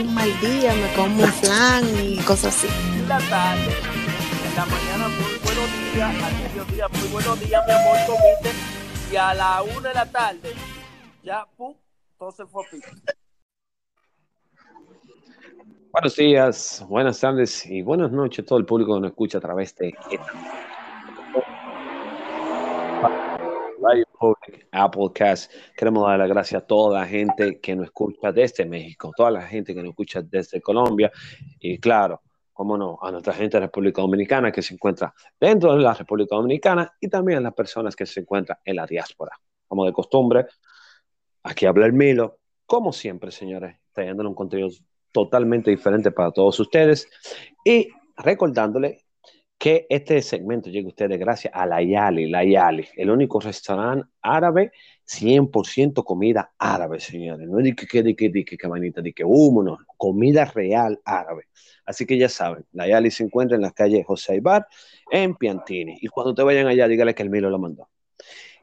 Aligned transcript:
un 0.00 0.14
mal 0.14 0.30
día 0.40 0.72
me 0.74 0.94
como 0.94 1.24
un 1.24 1.32
flan 1.32 1.84
y 2.02 2.18
cosas 2.18 2.56
así. 2.56 2.68
la 3.08 3.18
tarde, 3.18 3.72
en 4.46 4.54
la 4.54 4.64
mañana 4.66 5.08
muy 5.08 5.38
buenos 5.42 5.92
días, 5.92 6.22
al 6.22 6.34
mediodía 6.34 6.88
muy 6.88 7.08
buenos 7.08 7.40
días, 7.40 7.66
mi 7.66 7.72
amor, 7.72 7.96
comiste, 8.06 8.50
y 9.12 9.16
a 9.16 9.34
la 9.34 9.62
una 9.62 9.88
de 9.88 9.94
la 9.94 10.06
tarde, 10.06 10.54
ya, 11.24 11.46
pum, 11.56 11.74
todo 12.16 12.30
se 12.30 12.46
fue 12.46 12.64
a 12.64 12.70
pico. 12.70 12.88
Buenos 15.90 16.16
días, 16.16 16.84
buenas 16.88 17.18
tardes 17.18 17.66
y 17.66 17.82
buenas 17.82 18.12
noches 18.12 18.44
todo 18.44 18.58
el 18.58 18.66
público 18.66 18.94
que 18.94 19.00
nos 19.00 19.10
escucha 19.10 19.38
a 19.38 19.40
través 19.40 19.74
de 19.76 19.88
esta 19.88 20.02
Radio 23.80 24.04
Public, 24.18 24.66
Applecast. 24.72 25.52
Queremos 25.76 26.06
dar 26.06 26.18
las 26.18 26.28
gracias 26.28 26.62
a 26.62 26.66
toda 26.66 27.00
la 27.00 27.06
gente 27.06 27.60
que 27.60 27.76
nos 27.76 27.86
escucha 27.86 28.32
desde 28.32 28.64
México, 28.66 29.12
toda 29.16 29.30
la 29.30 29.42
gente 29.42 29.74
que 29.74 29.80
nos 29.80 29.90
escucha 29.90 30.22
desde 30.22 30.60
Colombia 30.60 31.10
y 31.60 31.78
claro, 31.78 32.22
cómo 32.52 32.76
no, 32.76 32.98
a 33.00 33.10
nuestra 33.10 33.32
gente 33.32 33.56
de 33.56 33.66
República 33.66 34.02
Dominicana 34.02 34.50
que 34.50 34.62
se 34.62 34.74
encuentra 34.74 35.14
dentro 35.38 35.74
de 35.74 35.82
la 35.82 35.94
República 35.94 36.36
Dominicana 36.36 36.92
y 37.00 37.08
también 37.08 37.38
a 37.38 37.42
las 37.42 37.54
personas 37.54 37.94
que 37.94 38.06
se 38.06 38.20
encuentran 38.20 38.58
en 38.64 38.76
la 38.76 38.86
diáspora. 38.86 39.38
Como 39.66 39.84
de 39.84 39.92
costumbre, 39.92 40.46
aquí 41.42 41.66
habla 41.66 41.86
el 41.86 41.92
Milo, 41.92 42.40
como 42.66 42.92
siempre, 42.92 43.30
señores, 43.30 43.76
trayéndole 43.92 44.28
un 44.28 44.34
contenido 44.34 44.68
totalmente 45.12 45.70
diferente 45.70 46.10
para 46.10 46.30
todos 46.30 46.58
ustedes 46.60 47.08
y 47.64 47.88
recordándole 48.16 49.04
que 49.58 49.86
este 49.90 50.22
segmento 50.22 50.70
llega 50.70 50.86
a 50.86 50.88
ustedes 50.88 51.18
gracias 51.18 51.52
a 51.52 51.66
La 51.66 51.82
Yali, 51.82 52.30
La 52.30 52.44
Yali, 52.44 52.86
el 52.96 53.10
único 53.10 53.40
restaurante 53.40 54.06
árabe 54.22 54.70
100% 55.04 56.04
comida 56.04 56.52
árabe, 56.58 57.00
señores. 57.00 57.48
No 57.48 57.58
es 57.58 57.74
que, 57.74 57.86
que, 57.86 58.14
que, 58.14 58.44
que, 58.44 58.68
manita, 58.68 59.02
que 59.02 59.24
humo, 59.24 59.62
no, 59.64 59.78
comida 59.96 60.44
real 60.44 61.00
árabe. 61.04 61.46
Así 61.84 62.06
que 62.06 62.16
ya 62.16 62.28
saben, 62.28 62.64
La 62.72 62.86
Yali 62.86 63.10
se 63.10 63.24
encuentra 63.24 63.56
en 63.56 63.62
la 63.62 63.72
calle 63.72 64.04
José 64.04 64.36
Ibar, 64.36 64.66
en 65.10 65.34
Piantini. 65.34 65.98
Y 66.00 66.06
cuando 66.08 66.34
te 66.34 66.42
vayan 66.42 66.68
allá, 66.68 66.86
dígale 66.86 67.14
que 67.14 67.24
el 67.24 67.30
Milo 67.30 67.50
lo 67.50 67.58
mandó. 67.58 67.88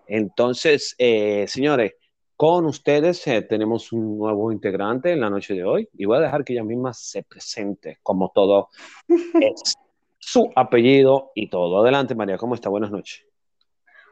Entonces, 0.07 0.95
eh, 0.97 1.45
señores, 1.47 1.95
con 2.37 2.65
ustedes 2.65 3.25
eh, 3.27 3.41
tenemos 3.41 3.91
un 3.91 4.17
nuevo 4.17 4.51
integrante 4.51 5.11
en 5.11 5.21
la 5.21 5.29
noche 5.29 5.55
de 5.55 5.63
hoy 5.63 5.89
y 5.93 6.05
voy 6.05 6.17
a 6.17 6.21
dejar 6.21 6.43
que 6.43 6.53
ella 6.53 6.63
misma 6.63 6.93
se 6.93 7.23
presente 7.23 7.99
como 8.03 8.31
todo 8.35 8.69
es 9.07 9.75
su 10.25 10.51
apellido 10.55 11.31
y 11.35 11.49
todo. 11.49 11.83
Adelante, 11.83 12.15
María, 12.15 12.37
¿cómo 12.37 12.55
está? 12.55 12.67
Buenas 12.67 12.89
noches. 12.89 13.23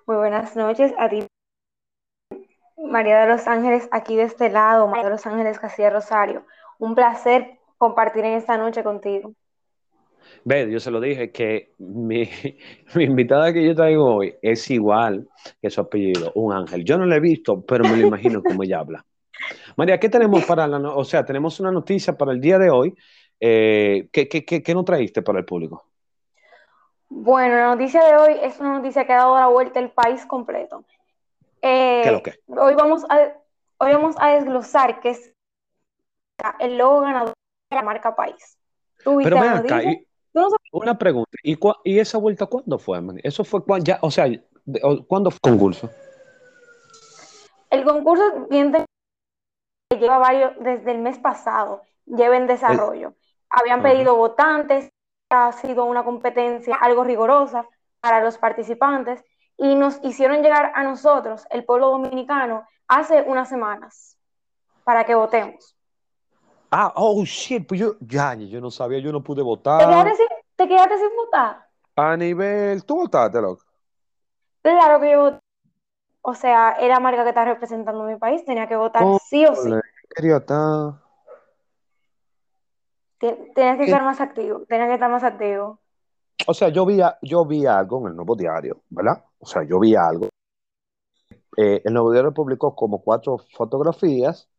Muy 0.05 0.17
buenas 0.17 0.55
noches 0.55 0.93
a 0.99 1.09
ti, 1.09 1.25
María 2.77 3.21
de 3.21 3.27
los 3.27 3.47
Ángeles, 3.47 3.89
aquí 3.91 4.15
de 4.15 4.23
este 4.23 4.51
lado, 4.51 4.87
María 4.87 5.05
de 5.05 5.09
los 5.11 5.25
Ángeles 5.25 5.57
Casilla 5.57 5.89
Rosario. 5.89 6.45
Un 6.77 6.93
placer 6.93 7.57
compartir 7.79 8.25
en 8.25 8.33
esta 8.33 8.57
noche 8.57 8.83
contigo. 8.83 9.33
Ve, 10.43 10.69
yo 10.71 10.79
se 10.79 10.91
lo 10.91 11.01
dije 11.01 11.31
que 11.31 11.73
mi, 11.79 12.29
mi, 12.95 13.03
invitada 13.05 13.51
que 13.51 13.65
yo 13.65 13.73
traigo 13.73 14.17
hoy 14.17 14.35
es 14.43 14.69
igual 14.69 15.27
que 15.59 15.71
su 15.71 15.81
apellido, 15.81 16.31
un 16.35 16.53
ángel. 16.53 16.85
Yo 16.85 16.99
no 16.99 17.07
la 17.07 17.15
he 17.15 17.19
visto, 17.19 17.65
pero 17.65 17.85
me 17.85 17.97
lo 17.97 18.07
imagino 18.07 18.43
como 18.43 18.61
ella 18.61 18.79
habla. 18.79 19.03
María, 19.77 19.99
¿qué 19.99 20.09
tenemos 20.09 20.45
para 20.45 20.67
la 20.67 20.77
no 20.77 20.95
O 20.95 21.03
sea, 21.03 21.25
tenemos 21.25 21.59
una 21.59 21.71
noticia 21.71 22.15
para 22.15 22.33
el 22.33 22.39
día 22.39 22.59
de 22.59 22.69
hoy. 22.69 22.93
Eh, 23.39 24.09
¿qué, 24.11 24.29
qué, 24.29 24.45
qué, 24.45 24.61
¿Qué 24.61 24.73
nos 24.75 24.85
trajiste 24.85 25.23
para 25.23 25.39
el 25.39 25.45
público? 25.45 25.92
Bueno, 27.09 27.55
la 27.55 27.75
noticia 27.75 28.03
de 28.03 28.17
hoy 28.17 28.37
es 28.41 28.59
una 28.59 28.77
noticia 28.77 29.05
que 29.05 29.13
ha 29.13 29.17
dado 29.17 29.37
la 29.37 29.47
vuelta 29.47 29.79
el 29.79 29.91
país 29.91 30.25
completo. 30.25 30.83
Eh, 31.61 32.01
¿Qué 32.03 32.09
es 32.09 32.13
lo 32.13 32.23
que? 32.23 32.39
Hoy 32.47 32.75
vamos 32.75 33.05
a, 33.09 33.33
hoy 33.77 33.93
vamos 33.93 34.15
a 34.19 34.31
desglosar 34.31 34.99
qué 34.99 35.11
es 35.11 35.33
el 36.59 36.77
logo 36.77 37.01
ganador 37.01 37.33
de 37.69 37.75
la 37.75 37.83
marca 37.83 38.15
país. 38.15 38.57
¿Tú 39.03 39.19
Pero 39.23 39.39
ven 39.39 39.51
acá, 39.51 39.83
y, 39.83 40.05
no 40.33 40.47
una 40.71 40.97
pregunta, 40.97 41.37
¿Y, 41.43 41.57
¿y, 41.83 41.99
esa 41.99 42.17
vuelta 42.17 42.45
cuándo 42.47 42.79
fue? 42.79 42.99
Man? 43.01 43.19
Eso 43.23 43.43
fue 43.43 43.63
cuando 43.63 43.85
ya, 43.85 43.99
o 44.01 44.09
sea, 44.09 44.25
¿cuándo 45.07 45.29
fue 45.29 45.39
el 45.43 45.51
concurso? 45.51 45.89
El 47.69 47.83
concurso 47.83 48.47
bien 48.49 48.73
lleva 49.99 50.17
varios, 50.17 50.53
desde 50.59 50.91
el 50.91 50.99
mes 50.99 51.19
pasado, 51.19 51.81
lleva 52.05 52.37
en 52.37 52.47
desarrollo. 52.47 53.09
El, 53.09 53.15
Habían 53.49 53.79
uh 53.79 53.83
-huh. 53.83 53.91
pedido 53.91 54.15
votantes, 54.15 54.89
ha 55.33 55.51
sido 55.51 55.85
una 55.85 56.03
competencia 56.03 56.75
algo 56.75 57.03
rigurosa 57.03 57.67
para 57.99 58.23
los 58.23 58.37
participantes 58.37 59.23
y 59.57 59.75
nos 59.75 59.99
hicieron 60.03 60.41
llegar 60.41 60.71
a 60.75 60.83
nosotros, 60.83 61.45
el 61.49 61.63
pueblo 61.63 61.89
dominicano, 61.89 62.67
hace 62.87 63.23
unas 63.23 63.49
semanas 63.49 64.17
para 64.83 65.05
que 65.05 65.15
votemos. 65.15 65.75
Ah, 66.71 66.91
oh 66.95 67.23
shit, 67.23 67.67
pues 67.67 67.79
yo 67.79 67.95
ya, 67.99 68.33
yo 68.33 68.59
no 68.59 68.71
sabía, 68.71 68.99
yo 68.99 69.11
no 69.11 69.23
pude 69.23 69.41
votar. 69.41 69.79
¿Te 69.79 69.85
quedaste 69.85 70.15
sin, 70.15 70.27
te 70.55 70.67
quedaste 70.67 70.97
sin 70.97 71.15
votar? 71.15 71.67
A 71.95 72.17
nivel, 72.17 72.83
¿tú 72.83 72.95
votaste, 72.95 73.39
loco? 73.39 73.63
Claro 74.61 74.99
que 74.99 75.11
yo 75.11 75.21
voté. 75.21 75.39
O 76.21 76.33
sea, 76.33 76.77
era 76.79 76.99
marca 76.99 77.23
que 77.23 77.29
está 77.29 77.45
representando 77.45 78.05
mi 78.05 78.15
país, 78.15 78.43
tenía 78.45 78.67
que 78.67 78.77
votar 78.77 79.03
oh, 79.03 79.19
sí 79.29 79.45
o 79.45 79.53
sí. 79.55 79.69
Quería 80.15 80.37
estar. 80.37 81.02
Tenías 83.55 83.77
que 83.77 83.85
estar 83.85 84.03
más 84.03 84.19
activo, 84.19 84.65
tenías 84.67 84.89
que 84.89 84.95
estar 84.95 85.09
más 85.09 85.23
activo. 85.23 85.79
O 86.45 86.53
sea, 86.53 86.67
yo 86.67 86.85
vi, 86.85 86.99
yo 87.21 87.45
vi 87.45 87.65
algo 87.65 88.01
en 88.01 88.07
el 88.07 88.15
Nuevo 88.17 88.35
Diario, 88.35 88.81
¿verdad? 88.89 89.23
O 89.39 89.45
sea, 89.45 89.63
yo 89.63 89.79
vi 89.79 89.95
algo. 89.95 90.27
Eh, 91.55 91.81
el 91.85 91.93
Nuevo 91.93 92.11
Diario 92.11 92.33
publicó 92.33 92.75
como 92.75 93.01
cuatro 93.01 93.37
fotografías, 93.55 94.49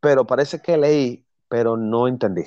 pero 0.00 0.26
parece 0.26 0.60
que 0.60 0.76
leí, 0.76 1.24
pero 1.48 1.76
no 1.76 2.08
entendí. 2.08 2.42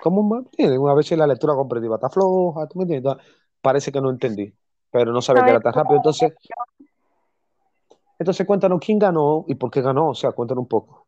¿Cómo 0.00 0.22
más? 0.22 0.44
Una 0.58 0.94
vez 0.94 1.12
la 1.12 1.28
lectura 1.28 1.54
comprensiva 1.54 1.96
está 1.96 2.08
floja, 2.08 2.66
¿tú 2.66 2.78
me 2.78 2.84
entiendes? 2.84 3.16
Parece 3.60 3.92
que 3.92 4.00
no 4.00 4.10
entendí, 4.10 4.52
pero 4.90 5.12
no 5.12 5.22
sabía 5.22 5.42
no, 5.42 5.46
que 5.46 5.50
era 5.52 5.60
tan 5.60 5.74
rápido. 5.74 5.96
Entonces, 5.98 6.32
entonces 8.18 8.46
cuéntanos 8.46 8.80
quién 8.84 8.98
ganó 8.98 9.44
y 9.46 9.54
por 9.54 9.70
qué 9.70 9.80
ganó. 9.80 10.08
O 10.08 10.14
sea, 10.14 10.32
cuéntanos 10.32 10.62
un 10.62 10.68
poco. 10.68 10.99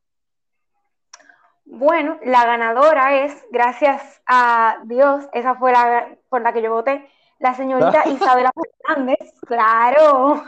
Bueno, 1.74 2.18
la 2.22 2.44
ganadora 2.44 3.24
es, 3.24 3.46
gracias 3.50 4.22
a 4.26 4.76
Dios, 4.84 5.26
esa 5.32 5.54
fue 5.54 5.72
la 5.72 6.18
por 6.28 6.42
la 6.42 6.52
que 6.52 6.60
yo 6.60 6.70
voté, 6.70 7.08
la 7.38 7.54
señorita 7.54 8.06
Isabela 8.08 8.52
Fernández, 8.84 9.32
claro. 9.46 10.42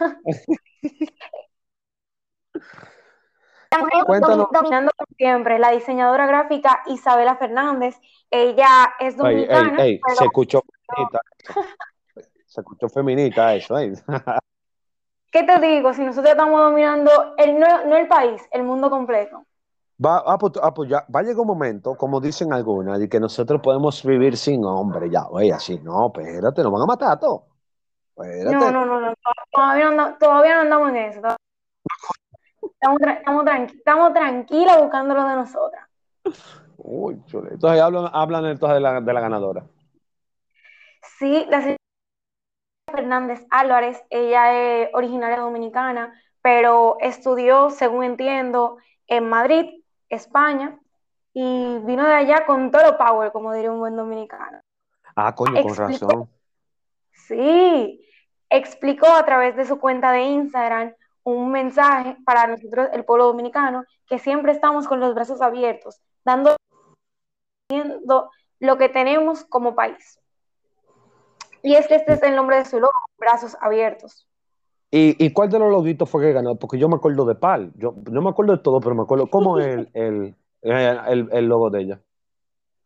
Cuéntanos. 4.05 4.49
Dominando 4.53 4.93
siempre, 5.17 5.59
la 5.59 5.71
diseñadora 5.71 6.27
gráfica 6.27 6.83
Isabela 6.89 7.37
Fernández, 7.37 7.99
ella 8.31 8.95
es 9.01 9.17
dominicana. 9.17 9.83
Ey, 9.83 9.93
ey, 9.93 10.01
pero... 10.05 10.17
Se 10.19 10.25
escuchó 10.25 10.63
feminita. 10.95 11.21
se 12.47 12.61
escuchó 12.61 12.89
feminita 12.91 13.55
eso, 13.55 13.79
¿eh? 13.79 13.95
¿Qué 15.33 15.43
te 15.43 15.59
digo? 15.59 15.95
Si 15.95 16.03
nosotros 16.03 16.33
estamos 16.33 16.61
dominando, 16.61 17.35
el, 17.39 17.59
no, 17.59 17.87
no 17.87 17.97
el 17.97 18.09
país, 18.09 18.47
el 18.53 18.63
mundo 18.63 18.91
completo. 18.91 19.47
Va, 19.97 20.23
ah, 20.27 20.37
pues, 20.39 20.55
ah, 20.61 20.75
pues 20.75 20.91
ya, 20.91 21.07
va 21.15 21.21
a 21.21 21.23
llegar 21.23 21.41
un 21.41 21.47
momento, 21.47 21.97
como 21.97 22.21
dicen 22.21 22.53
algunas, 22.53 22.99
de 22.99 23.09
que 23.09 23.21
nosotros 23.21 23.61
podemos 23.61 24.03
vivir 24.05 24.37
sin 24.37 24.65
hombre, 24.65 25.09
ya, 25.09 25.29
oye, 25.29 25.53
así, 25.53 25.79
no, 25.79 26.07
espérate, 26.07 26.63
nos 26.63 26.73
van 26.73 26.83
a 26.83 26.87
matar 26.87 27.13
a 27.13 27.19
todos. 27.19 27.43
No, 28.17 28.71
no, 28.71 28.85
no, 28.85 29.01
no, 29.01 29.15
todavía 29.51 29.91
no, 29.91 30.17
todavía 30.19 30.55
no 30.57 30.61
andamos 30.63 30.89
en 30.91 30.97
eso. 30.97 31.21
Estamos, 32.63 33.01
estamos, 33.01 33.45
tranqui 33.45 33.77
estamos 33.77 34.13
tranquilos 34.13 34.81
buscando 34.81 35.15
lo 35.15 35.29
de 35.29 35.35
nosotras. 35.35 35.89
Uy, 36.77 37.23
chule. 37.27 37.51
Entonces 37.53 37.81
hablan, 37.81 38.11
hablan 38.13 38.47
entonces 38.47 38.75
de 38.75 38.81
la, 38.81 39.01
de 39.01 39.13
la 39.13 39.21
ganadora. 39.21 39.65
Sí, 41.19 41.47
la 41.49 41.61
señora 41.61 41.79
Fernández 42.91 43.47
Álvarez, 43.51 44.05
ella 44.11 44.53
es 44.53 44.91
originaria 44.93 45.39
dominicana, 45.39 46.15
pero 46.43 46.97
estudió, 47.01 47.71
según 47.71 48.05
entiendo, 48.05 48.79
en 49.07 49.29
Madrid, 49.29 49.84
España, 50.09 50.79
y 51.33 51.79
vino 51.81 52.07
de 52.07 52.15
allá 52.15 52.47
con 52.47 52.71
todo 52.71 52.97
power, 52.97 53.33
como 53.33 53.53
diría 53.53 53.73
un 53.73 53.81
buen 53.81 53.97
dominicano. 53.97 54.61
Ah, 55.17 55.35
coño, 55.35 55.61
con 55.63 55.71
explicó, 55.71 56.07
razón. 56.07 56.31
Sí, 57.13 58.07
explicó 58.49 59.09
a 59.09 59.25
través 59.25 59.57
de 59.57 59.65
su 59.65 59.79
cuenta 59.79 60.13
de 60.13 60.23
Instagram 60.23 60.95
un 61.25 61.51
mensaje 61.51 62.17
para 62.25 62.47
nosotros, 62.47 62.89
el 62.93 63.05
pueblo 63.05 63.27
dominicano, 63.27 63.85
que 64.07 64.19
siempre 64.19 64.53
estamos 64.53 64.87
con 64.87 65.01
los 65.01 65.15
brazos 65.15 65.41
abiertos, 65.41 66.01
dando 66.25 66.57
lo 68.61 68.79
que 68.79 68.89
tenemos 68.89 69.45
como 69.45 69.75
país. 69.75 70.21
Y 71.63 71.75
es 71.75 71.89
que 71.89 71.97
este 71.97 72.13
es 72.13 72.23
el 72.23 72.37
nombre 72.37 72.59
de 72.59 72.67
su 72.67 72.79
logo, 72.79 72.93
brazos 73.17 73.57
abiertos. 73.61 74.29
¿Y, 74.91 75.25
y 75.25 75.33
cuál 75.33 75.51
de 75.51 75.59
los 75.59 75.71
loguitos 75.71 76.09
fue 76.09 76.23
que 76.23 76.33
ganó? 76.33 76.57
Porque 76.57 76.79
yo 76.79 76.89
me 76.89 76.97
acuerdo 76.97 77.25
de 77.25 77.35
PAL. 77.35 77.73
Yo 77.77 77.95
no 78.11 78.23
me 78.23 78.31
acuerdo 78.31 78.57
de 78.57 78.63
todo, 78.63 78.81
pero 78.81 78.95
me 78.95 79.03
acuerdo. 79.03 79.27
¿Cómo 79.29 79.59
es 79.61 79.67
el, 79.67 79.89
el, 79.95 80.35
el, 80.63 81.29
el 81.33 81.47
logo 81.47 81.71
de 81.71 81.81
ella? 81.81 82.01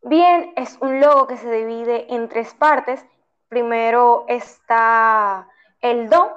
Bien, 0.01 0.53
es 0.55 0.77
un 0.81 1.01
logo 1.01 1.27
que 1.27 1.37
se 1.37 1.51
divide 1.51 2.13
en 2.13 2.29
tres 2.29 2.53
partes. 2.53 3.05
Primero 3.47 4.25
está 4.27 5.47
el 5.81 6.09
do, 6.09 6.31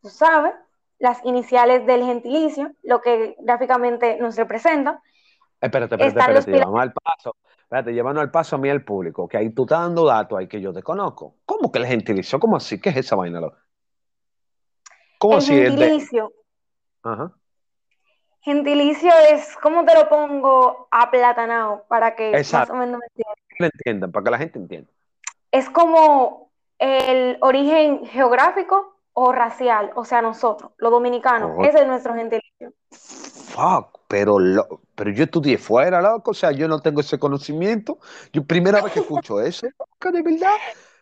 tú 0.00 0.08
sabes, 0.08 0.54
las 0.98 1.24
iniciales 1.24 1.86
del 1.86 2.04
gentilicio, 2.04 2.72
lo 2.82 3.00
que 3.00 3.36
gráficamente 3.40 4.18
nos 4.18 4.36
representa. 4.36 5.02
Espérate, 5.60 5.94
espérate, 5.94 6.06
Están 6.06 6.36
espérate, 6.36 6.52
llevamos 6.52 6.80
al 6.80 6.92
paso. 6.92 7.36
Espérate, 7.62 7.92
llevando 7.92 8.20
al 8.20 8.30
paso 8.30 8.56
a 8.56 8.58
mí 8.58 8.70
al 8.70 8.84
público, 8.84 9.26
que 9.26 9.36
ahí 9.36 9.50
tú 9.50 9.62
estás 9.62 9.80
dando 9.80 10.06
datos 10.06 10.38
ahí 10.38 10.46
que 10.46 10.60
yo 10.60 10.72
desconozco. 10.72 11.34
¿Cómo 11.44 11.72
que 11.72 11.80
el 11.80 11.86
gentilicio? 11.86 12.38
¿Cómo 12.38 12.56
así? 12.56 12.80
¿Qué 12.80 12.90
es 12.90 12.96
esa 12.96 13.16
vaina? 13.16 13.40
loco? 13.40 13.56
¿Cómo 15.26 15.38
El 15.38 15.38
así? 15.38 15.54
El 15.54 15.76
de- 15.76 15.84
gentilicio. 15.86 16.32
Ajá. 17.02 17.32
Gentilicio 18.40 19.10
es, 19.32 19.56
¿cómo 19.60 19.84
te 19.84 19.94
lo 19.94 20.08
pongo 20.08 20.86
aplatanado 20.90 21.84
para 21.88 22.14
que 22.14 22.30
Exacto. 22.36 22.74
más 22.74 22.82
o 22.82 22.86
menos 22.86 23.00
me 23.58 23.66
entiendan, 23.66 24.12
para 24.12 24.24
que 24.24 24.30
la 24.30 24.38
gente 24.38 24.58
entienda. 24.58 24.90
Es 25.50 25.68
como 25.70 26.50
el 26.78 27.38
origen 27.40 28.06
geográfico 28.06 28.98
o 29.14 29.32
racial, 29.32 29.90
o 29.96 30.04
sea, 30.04 30.22
nosotros, 30.22 30.70
los 30.76 30.90
dominicanos, 30.92 31.56
Oh. 31.58 31.64
ese 31.64 31.80
es 31.80 31.86
nuestro 31.88 32.14
gentilicio. 32.14 32.72
Fuck, 32.92 34.00
pero, 34.06 34.38
lo- 34.38 34.80
pero 34.94 35.10
yo 35.10 35.24
estudié 35.24 35.58
fuera, 35.58 36.00
loco, 36.00 36.30
o 36.32 36.34
sea, 36.34 36.52
yo 36.52 36.68
no 36.68 36.78
tengo 36.80 37.00
ese 37.00 37.18
conocimiento. 37.18 37.98
Yo 38.32 38.44
primera 38.44 38.80
vez 38.82 38.92
que 38.92 39.00
escucho 39.00 39.40
eso, 39.40 39.66
de 39.66 40.22
verdad. 40.22 40.52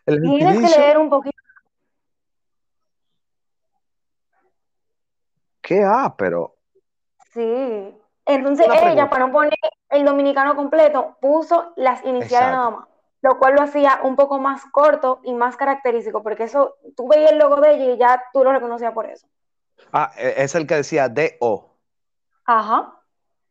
El 0.07 0.23
Tienes 0.23 0.73
que 0.73 0.79
leer 0.81 0.97
un 0.99 1.11
poquito. 1.11 1.37
¿Qué 5.65 5.83
ah, 5.85 6.15
pero 6.17 6.55
Sí. 7.33 7.99
Entonces 8.27 8.67
Una 8.67 8.75
ella, 8.77 8.85
pregunta. 8.85 9.11
para 9.11 9.27
no 9.27 9.33
poner 9.33 9.53
el 9.91 10.05
dominicano 10.05 10.57
completo, 10.57 11.17
puso 11.21 11.73
las 11.77 12.03
iniciales 12.05 12.31
Exacto. 12.33 12.57
nada 12.57 12.71
más, 12.71 12.89
lo 13.23 13.39
cual 13.39 13.55
lo 13.55 13.63
hacía 13.63 14.01
un 14.03 14.17
poco 14.17 14.39
más 14.39 14.63
corto 14.71 15.21
y 15.25 15.35
más 15.35 15.57
característico, 15.57 16.23
porque 16.23 16.45
eso, 16.45 16.77
tú 16.97 17.09
veías 17.09 17.33
el 17.33 17.39
logo 17.39 17.61
de 17.61 17.75
ella 17.75 17.93
y 17.93 17.99
ya 17.99 18.23
tú 18.33 18.45
lo 18.45 18.53
reconocías 18.53 18.93
por 18.95 19.07
eso. 19.07 19.27
Ah, 19.93 20.13
e- 20.17 20.35
es 20.39 20.55
el 20.55 20.67
que 20.67 20.77
decía 20.77 21.09
D-O. 21.09 21.77
Ajá. 22.47 23.01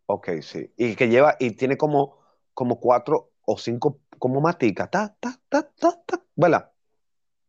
Ok, 0.08 0.30
sí. 0.42 0.74
Y 0.78 0.96
que 0.96 1.08
lleva, 1.10 1.36
y 1.40 1.52
tiene 1.52 1.78
como, 1.78 2.18
como 2.54 2.80
cuatro 2.80 3.32
o 3.46 3.58
cinco, 3.58 4.00
como 4.18 4.42
matica, 4.42 4.88
ta, 4.88 5.16
ta, 5.20 5.38
ta, 5.50 5.70
ta, 5.80 6.02
ta, 6.06 6.22
¿verdad? 6.36 6.72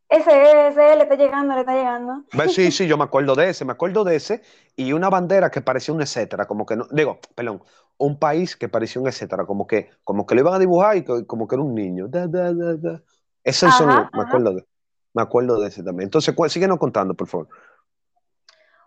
Ese, 0.09 0.67
ese, 0.67 0.95
le 0.95 1.03
está 1.03 1.15
llegando, 1.15 1.53
le 1.55 1.61
está 1.61 1.73
llegando. 1.73 2.23
Sí, 2.49 2.71
sí, 2.71 2.87
yo 2.87 2.97
me 2.97 3.03
acuerdo 3.05 3.35
de 3.35 3.49
ese, 3.49 3.65
me 3.65 3.71
acuerdo 3.71 4.03
de 4.03 4.15
ese, 4.15 4.41
y 4.75 4.93
una 4.93 5.09
bandera 5.09 5.49
que 5.49 5.61
parecía 5.61 5.93
un 5.93 6.01
etcétera, 6.01 6.45
como 6.47 6.65
que 6.65 6.75
no, 6.75 6.85
digo, 6.91 7.19
perdón, 7.33 7.63
un 7.97 8.19
país 8.19 8.55
que 8.55 8.67
parecía 8.67 9.01
un 9.01 9.07
etcétera, 9.07 9.45
como 9.45 9.65
que, 9.67 9.89
como 10.03 10.25
que 10.25 10.35
lo 10.35 10.41
iban 10.41 10.53
a 10.53 10.59
dibujar 10.59 10.97
y 10.97 11.03
que- 11.05 11.25
como 11.25 11.47
que 11.47 11.55
era 11.55 11.63
un 11.63 11.73
niño. 11.73 12.07
Da, 12.07 12.27
da, 12.27 12.53
da, 12.53 12.75
da. 12.75 13.01
Ese 13.43 13.67
Ajá, 13.67 13.77
sonido, 13.77 14.09
me 14.13 14.23
acuerdo 14.23 14.53
de, 14.53 14.65
me 15.13 15.21
acuerdo 15.21 15.59
de 15.59 15.67
ese 15.69 15.83
también. 15.83 16.07
Entonces, 16.07 16.35
síguenos 16.49 16.77
contando, 16.77 17.13
por 17.13 17.27
favor. 17.27 17.47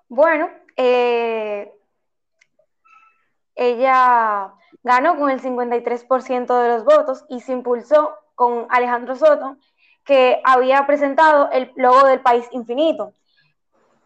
Bueno, 0.08 0.48
eh, 0.76 1.72
ella 3.54 4.52
ganó 4.82 5.16
con 5.16 5.30
el 5.30 5.40
53% 5.40 6.58
de 6.60 6.68
los 6.68 6.84
votos 6.84 7.24
y 7.28 7.40
se 7.40 7.52
impulsó 7.52 8.14
con 8.34 8.66
Alejandro 8.70 9.16
Soto, 9.16 9.56
que 10.08 10.40
había 10.42 10.86
presentado 10.86 11.50
el 11.52 11.70
logo 11.76 12.06
del 12.06 12.20
País 12.20 12.48
Infinito. 12.52 13.12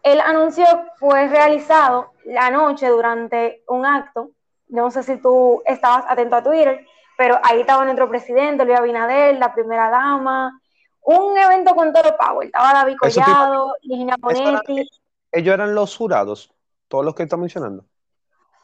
El 0.03 0.19
anuncio 0.19 0.65
fue 0.97 1.29
realizado 1.29 2.11
la 2.25 2.51
noche 2.51 2.89
durante 2.89 3.63
un 3.69 3.85
acto. 3.85 4.31
No 4.67 4.91
sé 4.91 5.01
si 5.03 5.15
tú 5.21 5.63
estabas 5.65 6.03
atento 6.09 6.35
a 6.35 6.43
Twitter, 6.43 6.85
pero 7.17 7.39
ahí 7.41 7.61
estaba 7.61 7.85
nuestro 7.85 8.09
presidente, 8.09 8.65
Luis 8.65 8.77
Abinader, 8.77 9.37
la 9.39 9.53
primera 9.53 9.89
dama. 9.89 10.59
Un 11.03 11.37
evento 11.37 11.73
con 11.73 11.93
todo 11.93 12.17
power. 12.17 12.47
Estaba 12.47 12.73
David 12.73 12.97
Collado, 12.99 13.73
Ligina 13.83 14.15
era- 14.29 14.41
Monetti. 14.51 14.89
ellos 15.31 15.53
eran 15.53 15.73
los 15.73 15.95
jurados, 15.95 16.53
todos 16.89 17.05
los 17.05 17.15
que 17.15 17.23
está 17.23 17.37
mencionando. 17.37 17.85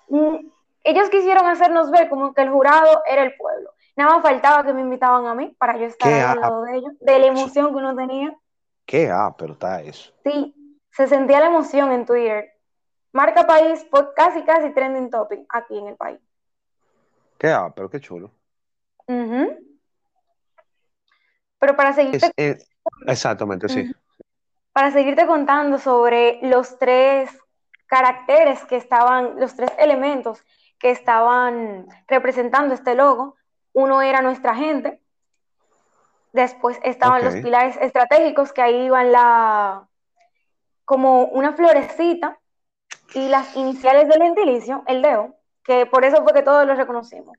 Mm, 0.10 0.36
ellos 0.84 1.10
quisieron 1.10 1.46
hacernos 1.46 1.90
ver 1.90 2.10
como 2.10 2.34
que 2.34 2.42
el 2.42 2.50
jurado 2.50 3.02
era 3.08 3.24
el 3.24 3.34
pueblo. 3.38 3.72
Nada 4.00 4.14
más 4.14 4.22
faltaba 4.24 4.64
que 4.64 4.72
me 4.72 4.80
invitaban 4.80 5.28
a 5.28 5.36
mí 5.36 5.54
para 5.60 5.78
yo 5.78 5.84
estar 5.84 6.08
¿Qué 6.08 6.16
ahí 6.16 6.22
al 6.22 6.40
lado 6.40 6.64
de 6.64 6.78
ellos, 6.78 6.94
de 7.02 7.20
la 7.20 7.26
emoción 7.26 7.68
que 7.72 7.76
uno 7.76 7.94
tenía. 7.94 8.34
¿Qué? 8.86 9.10
Ah, 9.12 9.36
pero 9.38 9.52
está 9.52 9.82
eso. 9.82 10.14
Sí, 10.24 10.56
se 10.90 11.06
sentía 11.08 11.42
la 11.42 11.48
emoción 11.48 11.92
en 11.92 12.06
Twitter. 12.06 12.50
Marca 13.12 13.46
País 13.46 13.86
fue 13.92 14.14
casi, 14.14 14.42
casi 14.44 14.70
trending 14.74 15.10
topic 15.10 15.42
aquí 15.50 15.78
en 15.78 15.88
el 15.88 15.98
país. 15.98 16.22
¿Qué? 17.38 17.50
Ah, 17.50 17.74
pero 17.76 17.90
qué 17.90 18.00
chulo. 18.00 18.32
Ujú. 19.06 19.58
Pero 21.60 21.76
para 21.76 21.92
seguirte, 21.92 22.32
Es- 22.38 22.70
exactamente, 23.06 23.68
sí. 23.68 23.92
Para 24.72 24.92
seguirte 24.92 25.28
contando 25.28 25.78
sobre 25.78 26.40
los 26.44 26.80
tres 26.80 27.38
caracteres 27.86 28.64
que 28.64 28.78
estaban, 28.78 29.38
los 29.42 29.58
tres 29.58 29.72
elementos 29.78 30.42
que 30.80 30.92
estaban 30.92 31.86
representando 32.08 32.74
este 32.74 32.96
logo, 32.96 33.36
uno 33.80 34.02
era 34.02 34.22
nuestra 34.22 34.56
gente, 34.56 35.02
después 36.34 36.80
estaban 36.84 37.24
los 37.24 37.36
pilares 37.36 37.78
estratégicos 37.78 38.54
que 38.54 38.62
ahí 38.62 38.86
iban 38.86 39.12
la 39.12 39.88
como 40.86 41.26
una 41.26 41.54
florecita 41.54 42.40
y 43.14 43.28
las 43.30 43.56
iniciales 43.56 44.08
del 44.08 44.22
gentilicio, 44.22 44.84
el 44.88 45.02
deo, 45.02 45.36
que 45.64 45.86
por 45.86 46.04
eso 46.04 46.24
fue 46.24 46.34
que 46.34 46.42
todos 46.42 46.66
lo 46.66 46.74
reconocimos. 46.76 47.38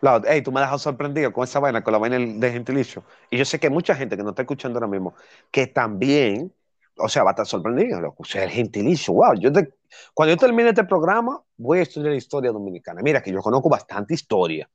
Lau, 0.00 0.20
ey, 0.26 0.42
tú 0.42 0.52
me 0.52 0.60
has 0.60 0.64
dejado 0.64 0.78
sorprendido 0.78 1.32
con 1.32 1.44
esa 1.44 1.60
vaina, 1.60 1.82
con 1.82 1.92
la 1.92 1.98
vaina 1.98 2.18
de 2.18 2.52
gentilicio. 2.52 3.02
Y 3.30 3.38
yo 3.38 3.46
sé 3.46 3.58
que 3.58 3.68
hay 3.68 3.72
mucha 3.72 3.94
gente 3.94 4.16
que 4.16 4.22
nos 4.22 4.32
está 4.32 4.42
escuchando 4.42 4.78
ahora 4.78 4.88
mismo 4.88 5.14
que 5.50 5.66
también, 5.66 6.52
o 6.96 7.08
sea, 7.08 7.22
va 7.24 7.30
a 7.30 7.32
estar 7.32 7.46
sorprendido. 7.46 8.14
O 8.16 8.24
sea, 8.24 8.44
el 8.44 8.50
gentilicio, 8.50 9.14
wow. 9.14 9.34
Yo 9.34 9.52
te- 9.52 9.74
cuando 10.12 10.34
yo 10.34 10.38
termine 10.38 10.70
este 10.70 10.84
programa, 10.84 11.42
voy 11.56 11.78
a 11.78 11.82
estudiar 11.82 12.14
historia 12.14 12.52
dominicana. 12.52 13.00
Mira, 13.02 13.22
que 13.22 13.32
yo 13.32 13.40
conozco 13.40 13.68
bastante 13.68 14.14
historia. 14.14 14.68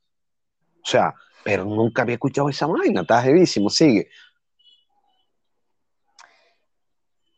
O 0.82 0.86
sea, 0.86 1.14
pero 1.44 1.66
nunca 1.66 2.02
había 2.02 2.16
escuchado 2.16 2.50
esa 2.50 2.68
vaina. 2.68 3.02
Está 3.02 3.26
heavísimo, 3.26 3.70
sigue. 3.70 4.10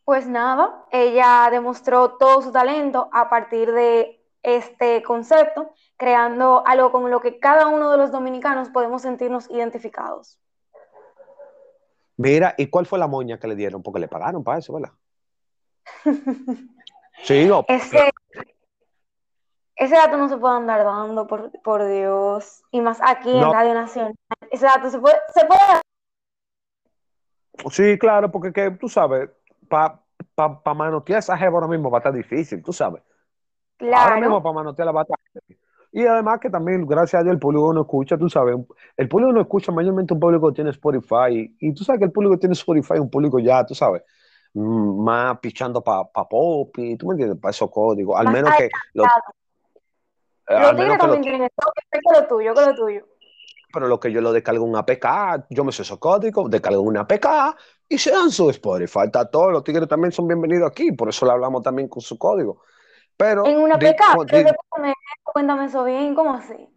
Pues 0.03 0.27
nada, 0.27 0.85
ella 0.91 1.47
demostró 1.51 2.17
todo 2.17 2.41
su 2.41 2.51
talento 2.51 3.09
a 3.13 3.29
partir 3.29 3.71
de 3.71 4.21
este 4.43 5.03
concepto, 5.03 5.73
creando 5.95 6.63
algo 6.65 6.91
con 6.91 7.09
lo 7.11 7.21
que 7.21 7.39
cada 7.39 7.67
uno 7.67 7.91
de 7.91 7.97
los 7.97 8.11
dominicanos 8.11 8.69
podemos 8.69 9.03
sentirnos 9.03 9.49
identificados. 9.51 10.39
Mira, 12.21 12.53
¿y 12.57 12.67
cuál 12.67 12.85
fue 12.85 12.99
la 12.99 13.07
moña 13.07 13.39
que 13.39 13.47
le 13.47 13.55
dieron? 13.55 13.81
Porque 13.81 13.99
le 13.99 14.07
pagaron 14.07 14.43
para 14.43 14.59
eso, 14.59 14.73
¿verdad? 14.73 14.91
Sí, 17.23 17.45
no. 17.45 17.65
Ese, 17.67 18.09
ese 19.75 19.95
dato 19.95 20.17
no 20.17 20.27
se 20.27 20.37
puede 20.37 20.55
andar 20.55 20.83
dando, 20.83 21.27
por, 21.27 21.51
por 21.61 21.87
Dios, 21.87 22.63
y 22.71 22.81
más 22.81 22.99
aquí 22.99 23.29
en. 23.29 23.51
Radio 23.51 23.75
Nacional. 23.75 24.15
Ese 24.49 24.65
dato 24.65 24.89
se 24.89 24.99
puede, 24.99 25.17
se 25.31 25.45
puede. 25.45 25.81
Sí, 27.69 27.99
claro, 27.99 28.31
porque 28.31 28.51
que, 28.51 28.71
tú 28.71 28.89
sabes, 28.89 29.29
para 29.69 29.99
pa, 30.33 30.63
pa 30.63 30.73
manotear 30.73 31.19
esa 31.19 31.37
jeva 31.37 31.53
ahora 31.55 31.67
mismo 31.67 31.91
va 31.91 31.99
a 31.99 32.01
estar 32.01 32.13
difícil, 32.13 32.63
tú 32.63 32.73
sabes. 32.73 33.03
Ahora 33.79 34.15
mismo 34.15 34.41
Claro, 34.41 34.43
para 34.43 34.55
manotear 34.55 34.85
la 34.87 34.91
batalla. 34.91 35.23
Y 35.93 36.05
además 36.05 36.39
que 36.39 36.49
también, 36.49 36.85
gracias 36.87 37.19
a 37.19 37.23
Dios, 37.23 37.33
el 37.33 37.39
público 37.39 37.73
no 37.73 37.81
escucha, 37.81 38.17
tú 38.17 38.29
sabes, 38.29 38.55
el 38.95 39.09
público 39.09 39.33
no 39.33 39.41
escucha, 39.41 39.73
mayormente 39.73 40.13
un 40.13 40.21
público 40.21 40.47
que 40.47 40.55
tiene 40.55 40.69
Spotify, 40.69 41.53
y 41.59 41.73
tú 41.73 41.83
sabes 41.83 41.99
que 41.99 42.05
el 42.05 42.11
público 42.13 42.35
que 42.35 42.39
tiene 42.39 42.53
Spotify 42.53 42.93
es 42.93 43.01
un 43.01 43.09
público 43.09 43.39
ya, 43.39 43.65
tú 43.65 43.75
sabes, 43.75 44.01
mm, 44.53 45.03
más 45.03 45.39
pichando 45.39 45.83
para 45.83 46.05
pa 46.05 46.27
pop, 46.29 46.73
y 46.77 46.95
tú 46.95 47.07
me 47.07 47.13
entiendes, 47.15 47.39
para 47.39 47.51
esos 47.51 47.69
códigos, 47.69 48.17
al 48.17 48.31
menos 48.31 48.53
que, 48.57 48.69
los 48.93 49.05
menos 50.47 50.75
tigres 50.77 50.97
también 50.97 51.21
tienen 51.21 51.41
eso, 51.43 51.71
que 51.91 51.99
lo 52.21 52.27
tuyo, 52.27 52.53
que 52.53 52.61
lo 52.61 52.75
tuyo. 52.75 53.05
pero 53.73 53.87
lo 53.87 53.99
que 53.99 54.11
yo 54.11 54.21
lo 54.21 54.31
descargo 54.31 54.65
en 54.65 54.71
un 54.71 54.77
APK, 54.77 55.45
yo 55.49 55.63
me 55.63 55.71
sé 55.71 55.81
esos 55.81 55.97
códigos, 55.97 56.49
descargo 56.49 56.81
una 56.81 57.01
APK 57.01 57.55
y 57.87 57.97
se 57.97 58.11
dan 58.11 58.29
su 58.29 58.49
Spotify. 58.49 59.05
Está 59.05 59.29
todo, 59.29 59.51
los 59.51 59.63
tigres 59.63 59.87
también 59.87 60.11
son 60.11 60.27
bienvenidos 60.27 60.69
aquí, 60.69 60.91
por 60.91 61.07
eso 61.07 61.25
le 61.25 61.31
hablamos 61.31 61.63
también 61.63 61.87
con 61.87 62.01
su 62.01 62.17
código. 62.17 62.61
Pero, 63.21 63.45
En 63.45 63.59
una 63.59 63.77
PK, 63.77 64.15
cuéntame, 64.15 64.93
cuéntame 65.21 65.65
eso 65.65 65.83
bien, 65.83 66.15
¿cómo 66.15 66.33
así? 66.33 66.67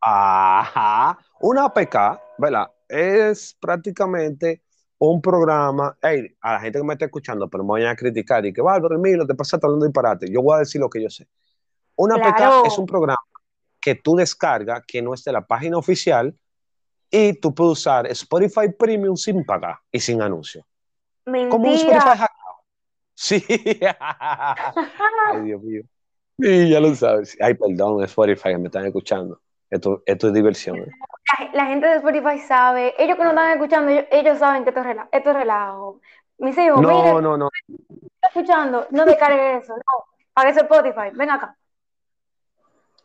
ajá, 0.00 1.18
una 1.40 1.64
APK, 1.64 1.96
¿verdad? 2.38 2.70
Es 2.88 3.56
prácticamente 3.58 4.62
un 4.98 5.20
programa, 5.20 5.96
hey, 6.00 6.36
a 6.42 6.52
la 6.52 6.60
gente 6.60 6.78
que 6.78 6.84
me 6.84 6.92
está 6.92 7.06
escuchando, 7.06 7.48
pero 7.48 7.64
me 7.64 7.72
vayan 7.72 7.88
a 7.88 7.96
criticar 7.96 8.46
y 8.46 8.52
que, 8.52 8.62
Bárbaro, 8.62 8.94
Emilio, 8.94 9.26
te 9.26 9.34
pasaste 9.34 9.66
hablando 9.66 9.84
disparate. 9.86 10.30
Yo 10.30 10.42
voy 10.42 10.54
a 10.54 10.58
decir 10.60 10.80
lo 10.80 10.88
que 10.88 11.02
yo 11.02 11.10
sé. 11.10 11.26
Una 11.96 12.20
Claro. 12.20 12.60
APK 12.60 12.66
es 12.68 12.78
un 12.78 12.86
programa 12.86 13.18
que 13.80 13.96
tú 13.96 14.14
descargas 14.14 14.80
que 14.86 15.02
no 15.02 15.12
es 15.12 15.24
de 15.24 15.32
la 15.32 15.44
página 15.44 15.76
oficial 15.76 16.32
y 17.10 17.32
tú 17.40 17.52
puedes 17.52 17.72
usar 17.80 18.06
Spotify 18.12 18.68
Premium 18.78 19.16
sin 19.16 19.44
pagar 19.44 19.78
y 19.90 19.98
sin 19.98 20.22
anuncio. 20.22 20.64
Como 21.24 21.64
un 21.68 21.74
Spotify 21.74 21.94
Mentira. 21.94 22.30
Sí. 23.14 23.44
Ay, 24.00 25.40
Dios 25.44 25.62
mío. 25.62 25.82
Sí, 26.38 26.68
ya 26.68 26.80
lo 26.80 26.94
sabes. 26.94 27.36
Ay, 27.40 27.54
perdón, 27.54 28.02
Spotify, 28.04 28.50
que 28.50 28.58
me 28.58 28.66
están 28.66 28.86
escuchando. 28.86 29.40
Esto, 29.70 30.02
esto 30.06 30.28
es 30.28 30.34
diversión. 30.34 30.78
¿eh? 30.78 30.88
La, 31.52 31.64
la 31.64 31.66
gente 31.66 31.86
de 31.86 31.96
Spotify 31.96 32.38
sabe, 32.40 32.94
ellos 32.98 33.16
que 33.16 33.22
nos 33.24 33.32
están 33.32 33.52
escuchando, 33.52 33.90
ellos, 33.90 34.04
ellos 34.10 34.38
saben 34.38 34.62
que 34.64 34.70
esto 34.70 34.80
es 34.80 34.86
relajo. 34.86 35.08
Esto 35.12 35.30
es 35.30 35.36
relajo. 35.36 36.00
Mis 36.38 36.58
hijos, 36.58 36.80
No, 36.80 36.88
mire, 37.02 37.22
no, 37.22 37.36
no. 37.38 37.48
está 37.66 38.26
escuchando, 38.28 38.86
no 38.90 39.04
descargue 39.04 39.58
eso, 39.58 39.74
no. 39.76 40.04
Pague 40.32 40.50
Spotify, 40.50 41.10
ven 41.14 41.30
acá. 41.30 41.56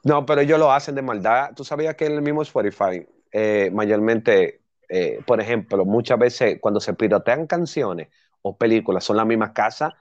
No, 0.04 0.26
pero 0.26 0.42
ellos 0.42 0.58
lo 0.60 0.72
hacen 0.72 0.96
de 0.96 1.02
maldad. 1.02 1.52
Tú 1.56 1.64
sabías 1.64 1.96
que 1.96 2.08
el 2.08 2.22
mismo 2.22 2.42
Spotify, 2.42 3.06
eh, 3.32 3.70
mayormente, 3.72 4.62
eh, 4.88 5.22
por 5.26 5.40
ejemplo, 5.40 5.86
muchas 5.86 6.18
veces 6.18 6.58
cuando 6.60 6.80
se 6.80 6.94
piratean 6.94 7.46
canciones 7.46 8.08
o 8.42 8.58
películas, 8.58 9.04
son 9.04 9.18
las 9.18 9.26
mismas 9.26 9.52
casas 9.52 9.94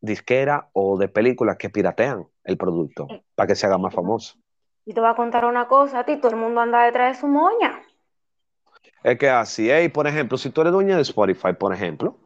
disquera 0.00 0.68
o 0.72 0.98
de 0.98 1.08
películas 1.08 1.56
que 1.56 1.70
piratean 1.70 2.26
el 2.44 2.56
producto 2.56 3.08
para 3.34 3.46
que 3.46 3.54
se 3.54 3.66
haga 3.66 3.78
más 3.78 3.94
famoso. 3.94 4.36
Y 4.84 4.92
te 4.92 5.00
voy 5.00 5.08
a 5.08 5.14
contar 5.14 5.46
una 5.46 5.66
cosa, 5.66 6.00
a 6.00 6.04
ti 6.04 6.18
todo 6.18 6.32
el 6.32 6.36
mundo 6.36 6.60
anda 6.60 6.84
detrás 6.84 7.16
de 7.16 7.20
su 7.20 7.26
moña. 7.26 7.80
Es 9.02 9.18
que 9.18 9.28
así, 9.30 9.70
hey, 9.70 9.88
por 9.88 10.06
ejemplo, 10.06 10.36
si 10.36 10.50
tú 10.50 10.60
eres 10.60 10.72
dueña 10.72 10.96
de 10.96 11.02
Spotify, 11.02 11.54
por 11.58 11.72
ejemplo, 11.72 12.18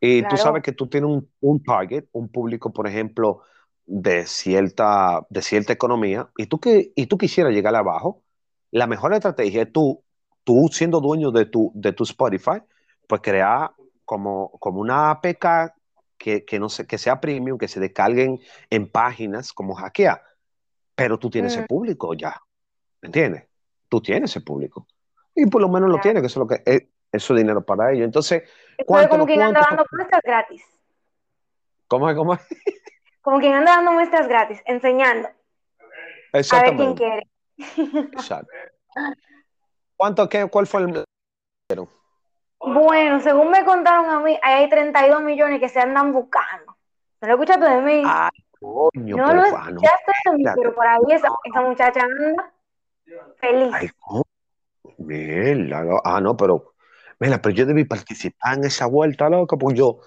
y 0.00 0.22
tú 0.22 0.36
sabes 0.36 0.62
que 0.62 0.72
tú 0.72 0.88
tienes 0.88 1.10
un, 1.10 1.30
un 1.40 1.62
target, 1.62 2.06
un 2.12 2.28
público, 2.28 2.72
por 2.72 2.86
ejemplo, 2.86 3.42
de 3.84 4.26
cierta, 4.26 5.26
de 5.28 5.42
cierta 5.42 5.72
economía, 5.72 6.28
y 6.36 6.46
tú, 6.46 6.58
que, 6.60 6.92
y 6.94 7.06
tú 7.06 7.18
quisieras 7.18 7.52
llegar 7.52 7.74
abajo, 7.74 8.22
la 8.70 8.86
mejor 8.86 9.12
estrategia 9.14 9.62
es 9.62 9.72
tú, 9.72 10.02
tú 10.44 10.68
siendo 10.70 11.00
dueño 11.00 11.30
de 11.30 11.46
tu, 11.46 11.72
de 11.74 11.92
tu 11.92 12.04
Spotify, 12.04 12.62
pues 13.06 13.20
crear 13.22 13.72
como, 14.06 14.52
como 14.58 14.80
una 14.80 15.10
APK 15.10 15.74
que, 16.16 16.46
que, 16.46 16.58
no 16.58 16.70
sé, 16.70 16.86
que 16.86 16.96
sea 16.96 17.20
premium, 17.20 17.58
que 17.58 17.68
se 17.68 17.80
descarguen 17.80 18.40
en 18.70 18.90
páginas 18.90 19.52
como 19.52 19.74
hackea, 19.74 20.22
pero 20.94 21.18
tú 21.18 21.28
tienes 21.28 21.54
Mm. 21.54 21.58
ese 21.58 21.66
público 21.68 22.14
ya, 22.14 22.40
¿me 23.02 23.08
entiendes? 23.08 23.44
Tú 23.90 24.00
tienes 24.00 24.30
ese 24.30 24.40
público. 24.40 24.86
Y 25.34 25.46
por 25.46 25.60
lo 25.60 25.68
menos 25.68 25.90
lo 25.90 26.00
tienes, 26.00 26.22
que 26.22 26.28
eso 26.28 26.40
es 26.40 26.48
lo 26.48 26.56
que 26.56 26.62
es, 26.64 26.88
eso 27.12 27.34
es 27.34 27.40
dinero 27.40 27.62
para 27.62 27.92
ellos. 27.92 28.06
Entonces, 28.06 28.44
¿cuánto, 28.86 29.10
como 29.10 29.26
quien 29.26 29.42
anda 29.42 29.60
dando 29.60 29.84
muestras 29.92 30.22
gratis. 30.24 30.64
¿Cómo 31.88 32.08
es? 32.08 32.16
¿Cómo 32.16 32.34
es? 32.34 32.40
Como 33.20 33.38
quien 33.38 33.52
anda 33.54 33.76
dando 33.76 33.92
muestras 33.92 34.28
gratis, 34.28 34.62
enseñando. 34.64 35.28
A 36.32 36.62
ver 36.62 36.76
quién 36.76 36.94
quiere. 36.94 37.28
Exacto. 38.12 38.50
¿Cuánto, 39.96 40.28
qué, 40.28 40.46
cuál 40.46 40.66
fue 40.66 40.82
el... 40.82 41.04
Bueno, 42.66 43.20
según 43.20 43.50
me 43.50 43.64
contaron 43.64 44.10
a 44.10 44.18
mí, 44.20 44.36
ahí 44.42 44.64
hay 44.64 44.68
32 44.68 45.22
millones 45.22 45.60
que 45.60 45.68
se 45.68 45.80
andan 45.80 46.12
buscando. 46.12 46.76
¿No 47.20 47.28
lo 47.28 47.34
escuchaste 47.34 47.64
de 47.64 47.80
mí? 47.80 48.02
Ay, 48.04 48.30
coño, 48.60 49.16
no 49.16 49.26
pero, 49.26 49.34
lo 49.34 49.42
no. 49.42 49.46
escuchaste 49.46 50.12
de 50.24 50.36
mí, 50.36 50.44
pero 50.54 50.74
por 50.74 50.86
ahí 50.86 50.98
esa, 51.10 51.28
esa 51.44 51.60
muchacha 51.60 52.00
anda 52.00 52.52
feliz. 53.36 53.70
Ay, 53.72 53.88
coño. 53.98 54.22
Mierda, 54.98 55.84
no. 55.84 56.00
Ah, 56.04 56.20
no, 56.20 56.36
pero... 56.36 56.72
Mira, 57.18 57.40
pero 57.40 57.54
yo 57.54 57.66
debí 57.66 57.84
participar 57.84 58.58
en 58.58 58.64
esa 58.64 58.86
vuelta, 58.86 59.28
loco, 59.28 59.56
porque 59.56 59.78
yo... 59.78 59.98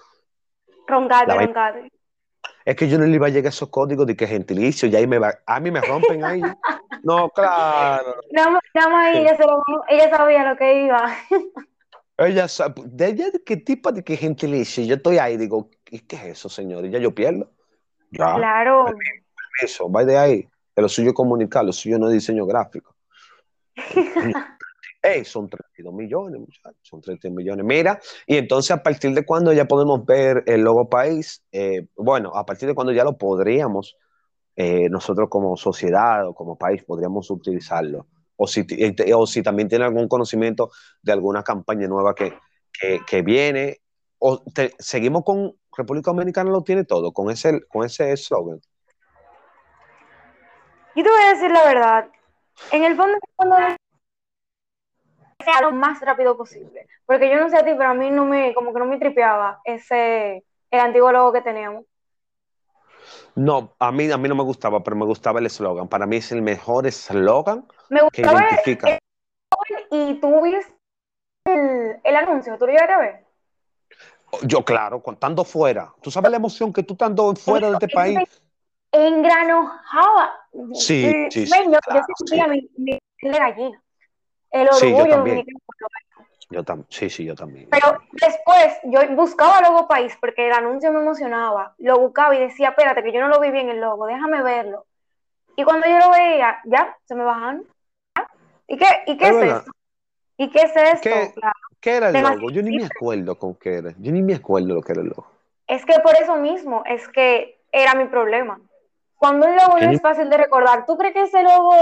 Roncate, 0.86 1.32
roncate. 1.34 1.92
Es 2.64 2.76
que 2.76 2.88
yo 2.88 2.98
no 2.98 3.06
le 3.06 3.14
iba 3.14 3.26
a 3.26 3.30
llegar 3.30 3.46
a 3.46 3.48
esos 3.48 3.68
códigos 3.70 4.06
de 4.06 4.16
que 4.16 4.26
gentilicio, 4.26 4.88
y 4.88 4.94
ahí 4.96 5.06
me 5.06 5.18
va... 5.18 5.34
A 5.46 5.60
mí 5.60 5.70
me 5.70 5.80
rompen 5.80 6.24
ahí. 6.24 6.42
No, 7.02 7.30
claro. 7.30 8.16
Nada 8.30 8.50
más, 8.50 8.62
nada 8.74 8.88
más 8.90 9.16
ella, 9.16 9.34
se 9.34 9.42
lo- 9.46 9.64
ella 9.88 10.10
sabía 10.10 10.44
lo 10.50 10.54
que 10.58 10.84
iba. 10.84 11.08
Ella 12.20 12.48
sabe, 12.48 12.82
de 12.84 13.08
ella, 13.08 13.24
¿qué 13.46 13.56
tipo 13.56 13.90
de 13.92 14.04
que 14.04 14.16
gentilicio? 14.16 14.84
Yo 14.84 14.96
estoy 14.96 15.16
ahí, 15.16 15.38
digo, 15.38 15.70
¿qué, 15.84 16.06
qué 16.06 16.16
es 16.16 16.24
eso, 16.24 16.48
señor? 16.50 16.84
Y 16.84 16.90
ya 16.90 16.98
yo 16.98 17.14
pierdo. 17.14 17.50
Ya, 18.10 18.34
Claro. 18.34 18.86
eso, 19.62 19.90
va 19.90 20.04
de 20.04 20.18
ahí. 20.18 20.48
Que 20.74 20.82
lo 20.82 20.88
suyo 20.88 21.08
es 21.10 21.14
comunicar, 21.14 21.64
lo 21.64 21.72
suyo 21.72 21.98
no 21.98 22.08
es 22.08 22.12
diseño 22.12 22.44
gráfico. 22.44 22.94
Ey, 25.02 25.24
son 25.24 25.48
32 25.48 25.94
millones, 25.94 26.40
muchachos, 26.40 26.76
son 26.82 27.00
32 27.00 27.34
millones. 27.34 27.64
Mira, 27.64 27.98
y 28.26 28.36
entonces 28.36 28.70
a 28.72 28.82
partir 28.82 29.14
de 29.14 29.24
cuando 29.24 29.50
ya 29.54 29.64
podemos 29.64 30.04
ver 30.04 30.44
el 30.46 30.60
logo 30.60 30.90
país, 30.90 31.42
Eh, 31.52 31.86
bueno, 31.96 32.32
a 32.34 32.44
partir 32.44 32.68
de 32.68 32.74
cuando 32.74 32.92
ya 32.92 33.02
lo 33.02 33.16
podríamos, 33.16 33.96
eh, 34.56 34.90
nosotros 34.90 35.30
como 35.30 35.56
sociedad 35.56 36.26
o 36.26 36.34
como 36.34 36.58
país 36.58 36.84
podríamos 36.84 37.30
utilizarlo. 37.30 38.06
O 38.42 38.46
si, 38.46 38.64
eh, 38.70 38.94
o 39.14 39.26
si 39.26 39.42
también 39.42 39.68
tiene 39.68 39.84
algún 39.84 40.08
conocimiento 40.08 40.70
de 41.02 41.12
alguna 41.12 41.42
campaña 41.42 41.86
nueva 41.88 42.14
que, 42.14 42.32
que, 42.72 43.00
que 43.06 43.20
viene, 43.22 43.80
o 44.18 44.42
te- 44.54 44.74
seguimos 44.78 45.24
con 45.24 45.52
República 45.76 46.10
Dominicana 46.10 46.50
lo 46.50 46.62
tiene 46.62 46.84
todo, 46.84 47.12
con 47.12 47.30
ese 47.30 47.60
con 47.68 47.84
ese 47.84 48.12
eslogan. 48.12 48.60
Yo 50.96 51.04
te 51.04 51.10
voy 51.10 51.22
a 51.22 51.34
decir 51.34 51.50
la 51.50 51.64
verdad. 51.64 52.08
En 52.72 52.84
el 52.84 52.96
fondo, 52.96 53.18
cuando 53.36 53.56
sea 55.44 55.60
lo 55.62 55.72
más 55.72 56.00
rápido 56.00 56.36
posible. 56.36 56.86
Porque 57.06 57.30
yo 57.30 57.38
no 57.38 57.48
sé 57.50 57.58
a 57.58 57.64
ti, 57.64 57.72
pero 57.76 57.90
a 57.90 57.94
mí 57.94 58.10
no 58.10 58.24
me, 58.24 58.54
como 58.54 58.72
que 58.72 58.78
no 58.78 58.86
me 58.86 58.98
tripeaba 58.98 59.60
ese, 59.64 60.44
el 60.70 60.80
antiguo 60.80 61.12
logo 61.12 61.32
que 61.32 61.42
teníamos. 61.42 61.84
No, 63.34 63.74
a 63.78 63.92
mí, 63.92 64.10
a 64.10 64.18
mí 64.18 64.28
no 64.28 64.34
me 64.34 64.42
gustaba, 64.42 64.82
pero 64.82 64.96
me 64.96 65.04
gustaba 65.06 65.40
el 65.40 65.46
eslogan. 65.46 65.88
Para 65.88 66.06
mí 66.06 66.16
es 66.16 66.32
el 66.32 66.42
mejor 66.42 66.86
eslogan 66.86 67.66
Me 67.90 67.98
que 68.12 68.22
gustaba 68.22 68.48
identifica. 68.48 68.98
y 69.90 70.14
tú 70.14 70.42
viste 70.42 70.74
el, 71.44 72.00
el 72.02 72.16
anuncio, 72.16 72.56
¿tú 72.56 72.66
lo 72.66 72.72
llegaste 72.72 72.92
a 72.92 72.98
ver? 72.98 73.24
Yo, 74.42 74.64
claro, 74.64 75.02
contando 75.02 75.44
fuera. 75.44 75.92
¿Tú 76.00 76.10
sabes 76.10 76.30
la 76.30 76.36
emoción 76.36 76.72
que 76.72 76.84
tú 76.84 76.94
estando 76.94 77.34
fuera 77.34 77.68
de 77.68 77.72
este 77.74 77.88
país? 77.88 78.18
Engranojaba. 78.92 80.30
Sí, 80.72 81.28
sí, 81.30 81.46
sí, 81.46 81.50
Men, 81.50 81.72
yo, 81.72 81.78
claro, 81.80 82.06
yo 82.08 82.14
sentía 82.16 82.44
sí. 82.44 82.70
mi, 82.76 83.00
mi 83.22 83.30
de 83.30 83.38
gallina. 83.38 83.82
El 84.50 84.68
Sí, 84.72 84.90
yo 84.90 84.96
orgullo 84.96 85.16
también. 85.16 85.46
Yo 86.50 86.64
también, 86.64 86.86
sí, 86.90 87.10
sí, 87.10 87.24
yo 87.24 87.34
también. 87.34 87.68
Pero 87.70 87.98
después 88.12 88.78
yo 88.84 89.00
buscaba 89.14 89.60
Logo 89.60 89.86
País 89.86 90.16
porque 90.20 90.46
el 90.46 90.52
anuncio 90.52 90.92
me 90.92 91.00
emocionaba. 91.00 91.74
Lo 91.78 91.98
buscaba 91.98 92.34
y 92.34 92.40
decía, 92.40 92.70
espérate, 92.70 93.02
que 93.02 93.12
yo 93.12 93.20
no 93.20 93.28
lo 93.28 93.40
vi 93.40 93.50
bien 93.50 93.68
el 93.68 93.80
logo, 93.80 94.06
déjame 94.06 94.42
verlo. 94.42 94.86
Y 95.56 95.64
cuando 95.64 95.86
yo 95.86 95.98
lo 95.98 96.10
veía, 96.10 96.60
ya, 96.64 96.96
se 97.04 97.14
me 97.14 97.24
bajaron. 97.24 97.64
¿Y 98.70 98.76
qué, 98.76 98.86
y 99.08 99.16
qué 99.16 99.28
Es 99.28 99.36
esto? 99.36 99.70
¿Y 100.36 100.48
qué 100.50 100.60
es 100.60 100.76
esto? 100.76 101.00
¿Qué? 101.02 101.32
Claro. 101.34 101.54
¿Qué 101.80 101.96
era 101.96 102.08
el 102.10 102.22
logo? 102.22 102.50
Yo 102.52 102.62
ni 102.62 102.76
me 102.76 102.84
acuerdo 102.84 103.36
con 103.36 103.56
qué 103.56 103.74
era. 103.74 103.92
Yo 103.98 104.12
ni 104.12 104.22
me 104.22 104.34
acuerdo 104.36 104.74
lo 104.74 104.80
que 104.80 104.92
era 104.92 105.02
el 105.02 105.08
logo. 105.08 105.26
Es 105.66 105.84
que 105.84 105.98
por 105.98 106.14
eso 106.14 106.36
mismo, 106.36 106.84
es 106.86 107.08
que 107.08 107.60
era 107.72 107.94
mi 107.96 108.04
problema. 108.04 108.60
Cuando 109.16 109.46
un 109.46 109.56
logo 109.56 109.76
es 109.78 110.00
fácil 110.00 110.30
de 110.30 110.36
recordar, 110.36 110.86
¿tú 110.86 110.96
crees 110.96 111.14
que 111.14 111.22
ese 111.22 111.42
logo 111.42 111.74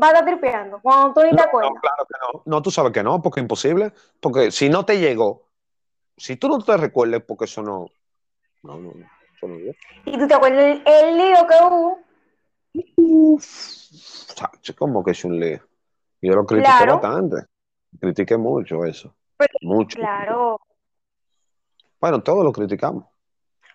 va 0.00 0.06
a 0.06 0.10
estar 0.10 0.24
tripeando? 0.24 0.78
Cuando 0.80 1.14
tú 1.14 1.26
ni 1.26 1.36
te 1.36 1.42
acuerdas. 1.42 1.72
no, 1.74 1.80
claro 1.80 2.06
que 2.06 2.14
no. 2.20 2.42
No, 2.46 2.62
tú 2.62 2.70
sabes 2.70 2.92
que 2.92 3.02
no, 3.02 3.20
porque 3.20 3.40
es 3.40 3.44
imposible. 3.44 3.92
Porque 4.20 4.52
si 4.52 4.68
no 4.68 4.84
te 4.84 5.00
llegó, 5.00 5.48
si 6.16 6.36
tú 6.36 6.48
no 6.48 6.58
te 6.58 6.76
recuerdas, 6.76 7.22
porque 7.26 7.46
eso 7.46 7.60
no. 7.60 7.88
No, 8.62 8.76
no, 8.76 8.92
no. 8.94 9.06
Eso 9.36 9.48
no 9.48 9.56
es. 9.56 9.76
Y 10.04 10.16
tú 10.16 10.28
te 10.28 10.34
acuerdas 10.34 10.62
el, 10.62 10.82
el 10.86 11.16
lío 11.18 11.46
que 11.48 11.54
hubo. 11.60 11.98
Chacho, 14.34 14.76
como 14.76 15.02
que 15.02 15.10
es 15.10 15.24
un 15.24 15.40
lío. 15.40 15.60
Yo 16.24 16.34
lo 16.34 16.46
critiqué 16.46 16.70
Claro. 16.70 16.92
bastante. 16.94 17.36
Critiqué 18.00 18.36
mucho 18.38 18.84
eso. 18.84 19.14
Pero- 19.36 19.52
mucho. 19.60 19.98
Claro. 19.98 20.58
Bueno, 22.00 22.22
todos 22.22 22.42
lo 22.42 22.50
criticamos. 22.50 23.04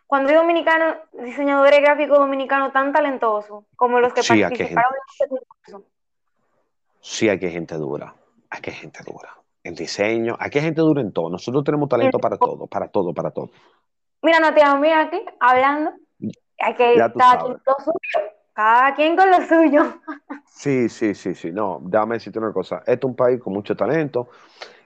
Cuando 0.08 0.30
hay 0.30 0.36
dominicanos, 0.36 0.96
diseñadores 1.14 1.80
gráficos 1.82 2.18
dominicanos 2.18 2.74
tan 2.74 2.92
talentosos 2.92 3.66
como 3.76 4.00
los 4.00 4.12
que 4.14 4.24
Sí, 4.24 4.42
aquí 4.42 4.56
participaron 4.58 4.92
en 4.94 5.02
este 5.12 5.28
concurso. 5.28 5.90
Sí, 7.00 7.30
aquí 7.30 7.46
hay 7.46 7.52
gente 7.52 7.76
dura. 7.76 8.16
Aquí 8.50 8.72
hay 8.72 8.76
gente 8.78 9.00
dura. 9.06 9.30
En 9.64 9.76
diseño, 9.76 10.36
aquí 10.40 10.58
hay 10.58 10.64
gente 10.66 10.82
dura 10.82 11.02
en 11.02 11.12
todo. 11.14 11.30
Nosotros 11.30 11.64
tenemos 11.64 11.88
talento 11.88 12.18
para 12.18 12.38
todo, 12.38 12.66
para 12.66 12.88
todo, 12.88 13.14
para 13.14 13.30
todo. 13.30 13.52
Mira, 14.24 14.40
Natia, 14.40 14.74
mira 14.76 15.02
aquí, 15.02 15.24
hablando. 15.40 15.92
Hay 16.62 16.74
que 16.76 16.98
Ya 16.98 17.12
tú 17.12 17.20
cada 17.20 17.38
Cada 18.60 18.94
quien 18.94 19.16
con 19.16 19.32
lo 19.32 19.42
suyo. 19.48 20.02
Sí, 20.46 20.90
sí, 20.90 21.16
sí, 21.16 21.34
sí. 21.34 21.50
No, 21.54 21.80
déjame 21.82 22.16
decirte 22.16 22.40
una 22.40 22.52
cosa. 22.52 22.80
Este 22.80 22.92
es 22.96 23.04
un 23.06 23.16
país 23.16 23.40
con 23.42 23.54
mucho 23.54 23.74
talento 23.74 24.28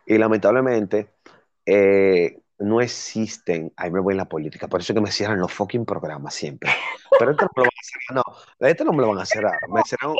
y 0.06 0.15
lamentablemente 0.20 1.15
eh, 1.65 2.39
no 2.60 2.82
existen. 2.82 3.74
Ahí 3.75 3.89
me 3.89 4.00
voy 4.00 4.13
en 4.13 4.20
la 4.20 4.25
política. 4.30 4.68
Por 4.68 4.82
eso 4.82 4.94
es 4.94 4.96
que 4.96 5.01
me 5.01 5.10
cierran 5.10 5.39
los 5.39 5.51
fucking 5.51 5.86
programas 5.86 6.36
siempre. 6.36 6.70
Pero 7.18 7.32
este 7.32 7.46
no 7.46 7.51
me 7.56 7.63
lo 7.63 7.63
van 7.63 7.72
a 7.80 7.84
cerrar. 7.84 8.24
No, 8.60 8.68
este 8.68 8.86
no 8.86 8.94
me 8.94 9.01
lo 9.01 9.08
van 9.08 9.18
a 9.18 9.25
cerrar. 9.25 9.60
Me 9.70 9.82
cerraron. 9.88 10.18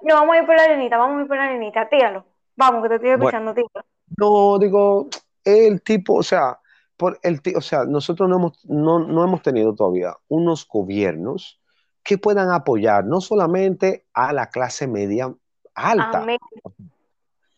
No, 0.00 0.14
vamos 0.14 0.36
a 0.36 0.38
ir 0.38 0.46
por 0.46 0.56
la 0.56 0.62
arenita, 0.62 0.96
vamos 0.96 1.18
a 1.18 1.20
ir 1.20 1.28
por 1.28 1.36
la 1.36 1.44
arenita. 1.44 1.86
Tíralo. 1.90 2.24
Vamos, 2.56 2.82
que 2.84 2.88
te 2.88 2.94
estoy 2.94 3.10
Bueno. 3.10 3.24
escuchando, 3.24 3.52
tíralo. 3.52 3.86
No, 4.16 4.58
digo, 4.58 5.08
el 5.44 5.82
tipo, 5.82 6.14
o 6.14 6.22
sea, 6.22 6.58
por 6.96 7.18
el 7.22 7.38
o 7.54 7.60
sea, 7.60 7.84
nosotros 7.84 8.30
no 8.30 8.36
hemos, 8.36 8.64
no, 8.64 8.98
no 8.98 9.24
hemos 9.24 9.42
tenido 9.42 9.74
todavía 9.74 10.14
unos 10.28 10.66
gobiernos 10.66 11.60
que 12.04 12.18
puedan 12.18 12.50
apoyar 12.50 13.04
no 13.06 13.20
solamente 13.20 14.06
a 14.12 14.32
la 14.32 14.50
clase 14.50 14.86
media 14.86 15.34
alta, 15.74 16.22
Amén. 16.22 16.38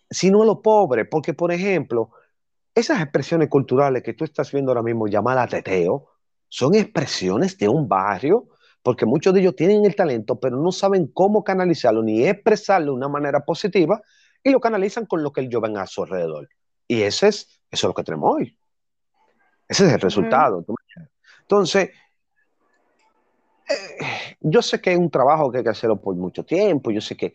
sino 0.09 0.43
a 0.43 0.47
los 0.47 0.59
pobres, 0.61 1.07
porque 1.11 1.35
por 1.35 1.53
ejemplo, 1.53 2.13
esas 2.75 3.03
expresiones 3.03 3.49
culturales 3.49 4.03
que 4.03 4.15
tú 4.15 4.25
estás 4.25 4.53
viendo 4.53 4.71
ahora 4.71 4.83
mismo 4.83 5.09
llamadas 5.09 5.51
teteo, 5.51 6.09
son 6.49 6.75
expresiones 6.75 7.59
de 7.59 7.69
un 7.69 7.89
barrio, 7.89 8.49
porque 8.83 9.05
muchos 9.05 9.35
de 9.35 9.41
ellos 9.41 9.57
tienen 9.57 9.85
el 9.85 9.97
talento, 9.97 10.39
pero 10.39 10.57
no 10.59 10.71
saben 10.71 11.09
cómo 11.09 11.43
canalizarlo 11.43 12.03
ni 12.05 12.25
expresarlo 12.25 12.93
de 12.93 12.99
una 12.99 13.09
manera 13.09 13.45
positiva 13.45 14.01
y 14.45 14.51
lo 14.51 14.61
canalizan 14.61 15.07
con 15.07 15.25
lo 15.25 15.33
que 15.33 15.41
ellos 15.41 15.61
ven 15.61 15.77
a 15.77 15.87
su 15.87 16.05
alrededor. 16.05 16.49
Y 16.87 17.03
ese 17.03 17.29
es, 17.29 17.61
eso 17.69 17.87
es 17.87 17.91
lo 17.91 17.95
que 17.95 18.05
tenemos 18.05 18.37
hoy. 18.37 18.57
Ese 19.67 19.89
es 19.89 19.93
el 19.93 20.01
resultado. 20.01 20.63
¿tú 20.63 20.73
me 20.73 20.77
entiendes? 20.85 21.13
Entonces, 21.41 21.91
eh, 23.69 24.37
yo 24.41 24.63
sé 24.63 24.81
que 24.81 24.93
es 24.93 24.99
un 24.99 25.11
trabajo 25.11 25.51
que 25.51 25.59
hay 25.59 25.65
que 25.65 25.71
hacerlo 25.71 26.01
por 26.01 26.15
mucho 26.17 26.45
tiempo, 26.45 26.91
yo 26.91 27.01
sé 27.01 27.17
que 27.17 27.35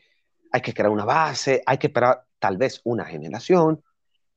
hay 0.52 0.62
que 0.62 0.74
crear 0.74 0.90
una 0.92 1.06
base, 1.06 1.62
hay 1.66 1.78
que 1.78 1.88
esperar 1.88 2.26
tal 2.40 2.58
vez 2.58 2.82
una 2.84 3.06
generación, 3.06 3.84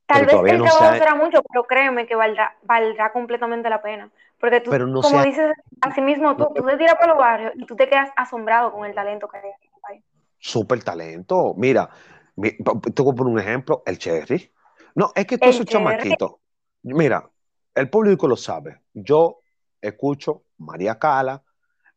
Tal 0.07 0.27
vez 0.27 0.35
el 0.47 0.59
no 0.59 0.65
trabajo 0.65 0.97
será 0.97 1.15
mucho, 1.15 1.43
pero 1.51 1.65
créeme 1.65 2.07
que 2.07 2.15
valdrá, 2.15 2.57
valdrá 2.63 3.13
completamente 3.13 3.71
la 3.71 3.81
pena. 3.83 4.11
Porque 4.39 4.61
tú, 4.61 4.71
Pero 4.71 4.87
no 4.87 5.03
como 5.03 5.17
se 5.17 5.19
ha- 5.19 5.25
dices, 5.27 5.53
así 5.81 6.01
mismo, 6.03 6.37
tú, 6.37 6.45
no- 6.45 6.49
tú 6.55 6.65
te 6.67 6.77
tiras 6.77 6.97
por 6.97 7.09
los 7.09 7.19
barrios 7.19 7.53
y 7.57 7.65
tú 7.67 7.75
te 7.77 7.89
quedas 7.89 8.11
asombrado 8.17 8.73
con 8.73 8.85
el 8.87 8.95
talento 8.95 9.29
que 9.29 9.39
hay 9.39 10.03
súper 10.39 10.83
talento. 10.83 11.55
Mira, 11.57 11.89
mi- 12.37 12.53
pa- 12.53 12.79
te 12.81 13.03
voy 13.03 13.13
a 13.13 13.17
poner 13.17 13.33
un 13.35 13.41
ejemplo, 13.41 13.83
el 13.87 13.99
Cherry. 13.99 14.53
No, 14.95 15.13
es 15.15 15.27
que 15.27 15.39
todos 15.39 15.57
esos 15.57 15.67
chamaquitos, 15.67 16.35
mira, 16.83 17.29
el 17.75 17.91
público 17.91 18.29
lo 18.29 18.37
sabe. 18.37 18.83
Yo 18.93 19.41
escucho 19.81 20.45
María 20.59 20.99
Cala, 20.99 21.43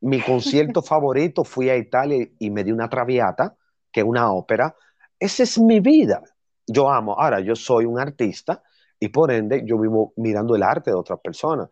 mi 0.02 0.22
concierto 0.22 0.82
favorito 0.82 1.44
fui 1.44 1.70
a 1.70 1.76
Italia 1.76 2.28
y 2.40 2.50
me 2.50 2.64
di 2.64 2.72
una 2.72 2.90
traviata, 2.90 3.56
que 3.92 4.02
es 4.02 4.06
una 4.06 4.32
ópera. 4.32 4.76
Esa 5.20 5.44
es 5.44 5.60
mi 5.60 5.80
vida. 5.80 6.22
Yo 6.66 6.90
amo. 6.90 7.20
Ahora, 7.20 7.40
yo 7.40 7.56
soy 7.56 7.86
un 7.86 8.00
artista 8.00 8.62
y 9.00 9.10
por 9.10 9.32
ende 9.32 9.64
yo 9.66 9.78
vivo 9.80 10.14
mirando 10.18 10.56
el 10.56 10.64
arte 10.64 10.92
de 10.92 10.98
otras 10.98 11.20
personas. 11.20 11.70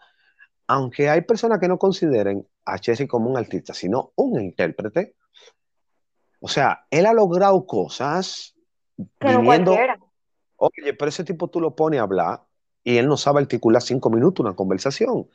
Aunque 0.67 1.09
hay 1.09 1.21
personas 1.21 1.59
que 1.59 1.67
no 1.67 1.77
consideren 1.77 2.47
a 2.65 2.79
Chessy 2.79 3.07
como 3.07 3.29
un 3.29 3.37
artista, 3.37 3.73
sino 3.73 4.13
un 4.15 4.41
intérprete, 4.41 5.15
o 6.39 6.47
sea, 6.47 6.85
él 6.89 7.05
ha 7.05 7.13
logrado 7.13 7.65
cosas 7.65 8.55
no 8.97 9.07
viniendo. 9.19 9.71
cualquiera. 9.71 9.99
Oye, 10.57 10.93
pero 10.93 11.09
ese 11.09 11.23
tipo 11.23 11.49
tú 11.49 11.59
lo 11.59 11.75
pones 11.75 11.99
a 11.99 12.03
hablar 12.03 12.43
y 12.83 12.97
él 12.97 13.07
no 13.07 13.17
sabe 13.17 13.41
articular 13.41 13.81
cinco 13.81 14.09
minutos 14.09 14.45
una 14.45 14.55
conversación 14.55 15.27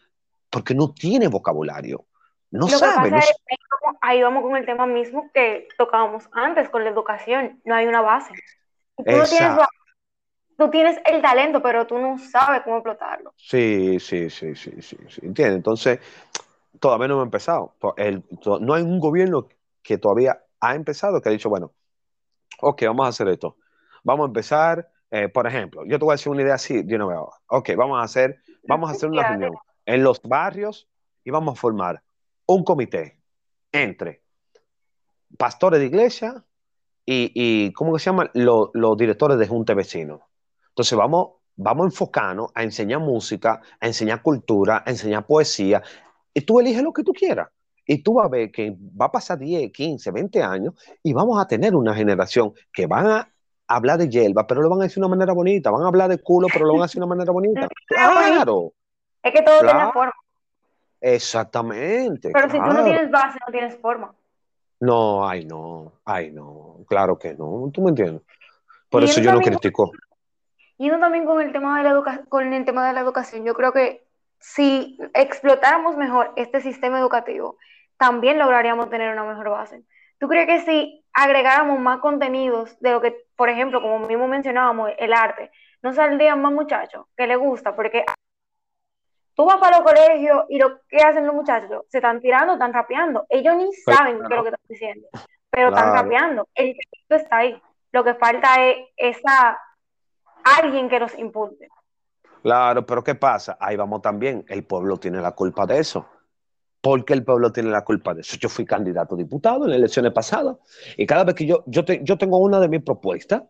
porque 0.49 0.75
no 0.75 0.93
tiene 0.93 1.29
vocabulario. 1.29 2.07
No 2.51 2.63
Lo 2.63 2.67
que 2.67 2.73
sabe. 2.75 2.95
pasa 2.97 3.11
no 3.11 3.17
es 3.19 3.27
que 3.27 3.55
ahí 3.55 3.59
vamos- 3.83 3.99
ahí 4.03 4.23
vamos 4.23 4.43
con 4.43 4.57
el 4.57 4.67
tema 4.67 4.87
mismo 4.87 5.31
que 5.33 5.69
tocábamos 5.79 6.29
antes 6.33 6.69
con 6.69 6.85
la 6.85 6.91
educación. 6.91 7.61
No 7.65 7.75
hay 7.75 7.87
una 7.87 8.01
base. 8.01 8.33
Tú, 8.97 9.05
no 9.05 9.23
tienes, 9.25 9.59
tú 10.59 10.71
tienes 10.71 10.99
el 11.07 11.23
talento, 11.23 11.63
pero 11.63 11.87
tú 11.87 11.99
no 11.99 12.19
sabes 12.19 12.63
cómo 12.63 12.77
explotarlo. 12.77 13.33
Sí, 13.37 13.99
sí, 14.01 14.29
sí, 14.31 14.55
sí, 14.55 14.73
sí, 14.83 14.97
sí. 15.09 15.21
¿Entiendes? 15.23 15.57
Entonces, 15.57 16.01
todavía 16.81 17.09
no 17.09 17.15
hemos 17.15 17.27
empezado. 17.27 17.75
El- 17.97 18.25
no 18.61 18.75
hay 18.75 18.83
un 18.83 18.99
gobierno 19.01 19.49
que 19.83 19.99
todavía 19.99 20.43
ha 20.61 20.75
empezado 20.75 21.21
que 21.21 21.29
ha 21.29 21.33
dicho, 21.33 21.49
bueno, 21.49 21.73
ok, 22.61 22.83
vamos 22.87 23.07
a 23.07 23.09
hacer 23.11 23.29
esto. 23.29 23.57
Vamos 24.03 24.25
a 24.25 24.29
empezar, 24.29 24.91
eh, 25.11 25.29
por 25.29 25.47
ejemplo, 25.47 25.85
yo 25.87 25.99
te 25.99 26.05
voy 26.05 26.13
a 26.13 26.17
decir 26.17 26.31
una 26.33 26.43
idea 26.43 26.55
así 26.55 26.83
de 26.83 26.97
una 26.97 27.07
vez. 27.07 27.19
Ok, 27.49 27.71
vamos 27.77 27.99
a 28.01 28.03
hacer, 28.05 28.41
vamos 28.67 28.91
a 28.91 28.93
hacer 28.93 29.09
una 29.09 29.23
reunión 29.29 29.53
en 29.87 30.03
los 30.05 30.21
barrios 30.23 30.89
y 31.25 31.31
vamos 31.31 31.57
a 31.57 31.61
formar 31.61 32.03
un 32.55 32.65
comité 32.65 33.19
entre 33.73 34.23
pastores 35.37 35.81
de 35.81 35.87
iglesia 35.87 36.45
y, 37.07 37.33
y 37.35 37.73
¿cómo 37.73 37.93
que 37.93 37.99
se 38.01 38.07
llama? 38.07 38.31
Lo- 38.35 38.71
los 38.75 38.97
directores 38.97 39.39
de 39.39 39.47
junta 39.49 39.75
vecinos. 39.75 40.21
Entonces 40.69 40.97
vamos, 40.97 41.31
vamos 41.57 41.85
a 41.85 41.87
enfocarnos 41.87 42.51
a 42.55 42.63
enseñar 42.63 43.01
música, 43.01 43.61
a 43.81 43.87
enseñar 43.87 44.23
cultura, 44.23 44.83
a 44.87 44.91
enseñar 44.91 45.27
poesía, 45.27 45.83
y 46.33 46.43
tú 46.43 46.61
eliges 46.61 46.83
lo 46.83 46.93
que 46.93 47.03
tú 47.03 47.13
quieras. 47.13 47.49
Y 47.87 48.03
tú 48.03 48.15
vas 48.15 48.27
a 48.27 48.29
ver 48.29 48.53
que 48.53 48.77
va 49.01 49.07
a 49.07 49.13
pasar 49.13 49.39
10, 49.39 49.73
15, 49.73 50.13
20 50.13 50.43
años 50.43 50.75
y 51.03 51.13
vamos 51.13 51.41
a 51.41 51.47
tener 51.49 51.75
una 51.75 51.95
generación 51.95 52.53
que 52.73 52.87
van 52.87 53.07
a 53.07 53.29
hablar 53.67 53.99
de 53.99 54.09
hierba, 54.09 54.47
pero 54.47 54.63
lo 54.63 54.69
van 54.69 54.81
a 54.81 54.83
decir 54.85 54.97
de 54.97 55.07
una 55.07 55.17
manera 55.17 55.33
bonita, 55.33 55.71
van 55.71 55.83
a 55.83 55.89
hablar 55.89 56.09
de 56.11 56.19
culo, 56.19 56.47
pero 56.53 56.67
lo 56.67 56.75
van 56.75 56.83
a 56.83 56.85
decir 56.85 57.01
de 57.01 57.07
una 57.07 57.15
manera 57.15 57.33
bonita. 57.33 57.69
Claro, 57.87 58.73
Es 59.23 59.33
que 59.33 59.43
todo 59.43 59.59
Claro. 59.61 59.79
tiene 59.79 59.93
forma. 59.93 60.13
Exactamente. 61.01 62.31
Pero 62.33 62.49
si 62.51 62.57
tú 62.57 62.63
no 62.65 62.71
claro. 62.71 62.85
tienes 62.85 63.11
base, 63.11 63.39
no 63.47 63.53
tienes 63.53 63.77
forma. 63.79 64.15
No, 64.81 65.29
ay 65.29 65.45
no, 65.45 65.93
ay 66.05 66.31
no, 66.31 66.77
claro 66.89 67.19
que 67.19 67.35
no, 67.35 67.71
tú 67.73 67.83
me 67.83 67.91
entiendes. 67.91 68.23
Por 68.89 69.03
Y 69.03 69.07
eso 69.07 69.21
yo 69.21 69.31
lo 69.33 69.39
también- 69.41 69.59
critico. 69.59 69.91
Yendo 70.79 70.99
también 70.99 71.27
con 71.27 71.41
el 71.43 71.53
tema 71.53 71.77
de 71.79 71.85
la 71.85 71.91
educa- 71.91 72.25
con 72.29 72.53
el 72.53 72.65
tema 72.65 72.87
de 72.87 72.95
la 72.95 73.01
educación, 73.01 73.45
yo 73.45 73.53
creo 73.55 73.73
que 73.73 74.03
si 74.39 74.99
explotáramos 75.13 75.97
mejor 75.99 76.33
este 76.37 76.63
sistema 76.63 76.99
educativo, 76.99 77.59
también 77.99 78.39
lograríamos 78.39 78.89
tener 78.89 79.13
una 79.13 79.25
mejor 79.25 79.51
base. 79.51 79.83
¿Tú 80.19 80.27
crees 80.29 80.47
que 80.47 80.61
si 80.63 81.05
agregáramos 81.13 81.79
más 81.79 81.99
contenidos 82.01 82.79
de 82.81 82.93
lo 82.93 83.03
que, 83.03 83.15
por 83.37 83.51
ejemplo, 83.51 83.83
como 83.83 84.07
mismo 84.07 84.27
mencionábamos, 84.27 84.91
el 84.99 85.13
arte, 85.13 85.51
no 85.83 85.93
saldrían 85.93 86.41
más 86.41 86.53
muchachos 86.53 87.05
que 87.15 87.27
les 87.27 87.39
gusta? 87.39 87.77
Porque 87.77 88.07
tú 89.41 89.47
vas 89.47 89.57
para 89.57 89.79
los 89.79 89.87
colegios 89.91 90.45
y 90.51 90.59
lo 90.59 90.83
que 90.87 90.99
hacen 90.99 91.25
los 91.27 91.35
muchachos, 91.35 91.85
se 91.89 91.97
están 91.97 92.21
tirando, 92.21 92.53
están 92.53 92.75
rapeando. 92.75 93.25
Ellos 93.31 93.57
ni 93.57 93.71
Claro. 93.85 93.99
saben 93.99 94.19
qué 94.19 94.35
es 94.35 94.37
lo 94.37 94.43
que 94.43 94.49
están 94.51 94.67
diciendo, 94.69 95.09
pero 95.51 95.69
están 95.71 95.95
rapeando. 95.95 96.49
El 96.55 96.77
talento 96.77 97.25
está 97.25 97.37
ahí. 97.39 97.63
Lo 97.93 98.05
que 98.05 98.15
falta 98.17 98.63
es 98.69 98.77
esa 98.99 99.59
alguien 100.59 100.91
que 100.91 101.01
nos 101.01 101.19
impulse. 101.19 101.69
Claro, 102.43 102.85
pero 102.85 103.03
¿qué 103.03 103.15
pasa? 103.15 103.57
Ahí 103.59 103.77
vamos 103.77 104.03
también. 104.03 104.45
El 104.47 104.65
pueblo 104.65 104.99
tiene 104.99 105.23
la 105.23 105.33
culpa 105.33 105.65
de 105.65 105.79
eso. 105.79 106.07
¿Por 106.83 107.03
qué 107.07 107.15
el 107.15 107.25
pueblo 107.25 107.51
tiene 107.51 107.71
la 107.71 107.83
culpa 107.83 108.13
de 108.13 108.21
eso? 108.21 108.37
Yo 108.39 108.51
fui 108.51 108.67
candidato 108.67 109.15
a 109.15 109.19
diputado 109.19 109.65
en 109.65 109.71
las 109.71 109.79
elecciones 109.79 110.13
pasadas 110.13 110.57
y 110.99 111.07
cada 111.07 111.25
vez 111.25 111.35
que 111.35 111.47
yo, 111.47 111.65
yo, 111.67 111.83
te- 111.83 112.01
yo 112.05 112.19
tengo 112.19 112.37
una 112.37 112.61
de 112.61 112.69
mis 112.69 112.83
propuestas 112.83 113.43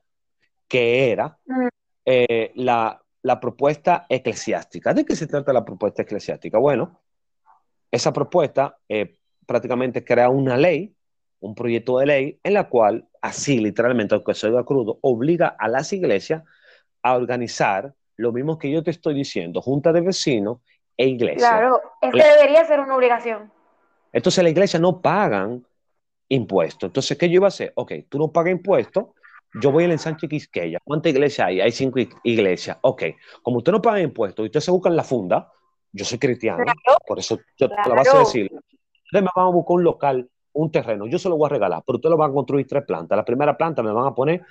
que 0.69 1.11
era 1.11 1.37
Mm. 1.47 1.67
eh, 2.05 2.53
la, 2.55 3.03
la 3.23 3.39
propuesta 3.41 4.07
eclesiástica. 4.09 4.95
¿De 4.95 5.05
qué 5.05 5.15
se 5.15 5.27
trata 5.27 5.53
la 5.53 5.65
propuesta 5.65 6.03
eclesiástica? 6.03 6.59
Bueno, 6.59 7.01
esa 7.91 8.13
propuesta 8.13 8.79
eh, 8.89 9.19
prácticamente 9.47 10.05
crea 10.05 10.29
una 10.31 10.57
ley, 10.57 10.95
un 11.41 11.55
proyecto 11.55 11.99
de 11.99 12.07
ley 12.07 12.41
en 12.43 12.55
la 12.55 12.69
cual, 12.69 13.09
así 13.21 13.59
literalmente, 13.59 14.15
aunque 14.15 14.35
soy 14.35 14.53
crudo, 14.65 14.99
obliga 15.03 15.49
a 15.59 15.69
las 15.69 15.93
iglesias 15.93 16.43
a 17.03 17.15
organizar 17.17 17.95
lo 18.17 18.33
mismo 18.33 18.59
que 18.59 18.71
yo 18.71 18.83
te 18.83 18.91
estoy 18.91 19.15
diciendo, 19.15 19.63
junta 19.63 19.93
de 19.93 20.03
vecinos 20.03 20.59
e 20.97 21.07
iglesia. 21.07 21.49
Claro, 21.49 21.81
es 22.03 22.11
que 22.13 22.19
Le- 22.19 22.25
debería 22.25 22.65
ser 22.65 22.81
una 22.81 22.97
obligación. 22.97 23.51
Entonces 24.13 24.45
la 24.45 24.51
iglesia 24.51 24.79
no 24.79 25.01
pagan 25.01 25.65
impuestos. 26.29 26.89
Entonces, 26.89 27.17
¿qué 27.17 27.29
yo 27.29 27.37
iba 27.37 27.47
a 27.47 27.49
hacer? 27.49 27.73
Ok, 27.77 27.93
tú 28.09 28.19
no 28.19 28.31
pagas 28.31 28.53
impuestos, 28.53 29.07
yo 29.55 29.73
voy 29.73 29.85
al 29.85 29.93
ensanche 29.93 30.29
Quisqueya. 30.29 30.79
¿Cuántas 30.85 31.13
iglesias 31.13 31.49
hay? 31.49 31.61
Hay 31.61 31.73
cinco 31.73 31.99
ig- 31.99 32.19
iglesias. 32.25 32.79
Ok, 32.83 33.03
como 33.43 33.59
usted 33.59 33.73
no 33.73 33.83
paga 33.83 34.01
impuestos 34.01 34.45
y 34.45 34.47
usted 34.47 34.61
se 34.61 34.71
busca 34.71 34.89
en 34.89 34.97
la 34.97 35.05
funda, 35.05 35.51
yo 35.93 36.05
soy 36.05 36.19
cristiano, 36.19 36.63
Claro. 36.63 36.99
por 37.07 37.19
eso 37.19 37.39
yo 37.57 37.69
te 37.69 37.89
la 37.89 37.95
base 37.95 38.13
de 38.13 38.19
decir, 38.21 38.45
ustedes 38.53 39.23
me 39.25 39.29
van 39.35 39.47
a 39.47 39.51
buscar 39.51 39.75
un 39.77 39.85
local, 39.85 40.31
un 40.53 40.71
terreno, 40.71 41.07
yo 41.07 41.19
se 41.19 41.29
lo 41.29 41.37
voy 41.37 41.47
a 41.47 41.51
regalar, 41.51 41.83
pero 41.87 41.97
ustedes 41.97 42.11
lo 42.11 42.17
van 42.17 42.31
a 42.31 42.35
construir 42.35 42.67
tres 42.67 42.85
plantas. 42.85 43.17
La 43.17 43.25
primera 43.25 43.57
planta 43.57 43.83
me 43.83 43.93
van 43.93 44.07
a 44.07 44.15
poner 44.15 44.43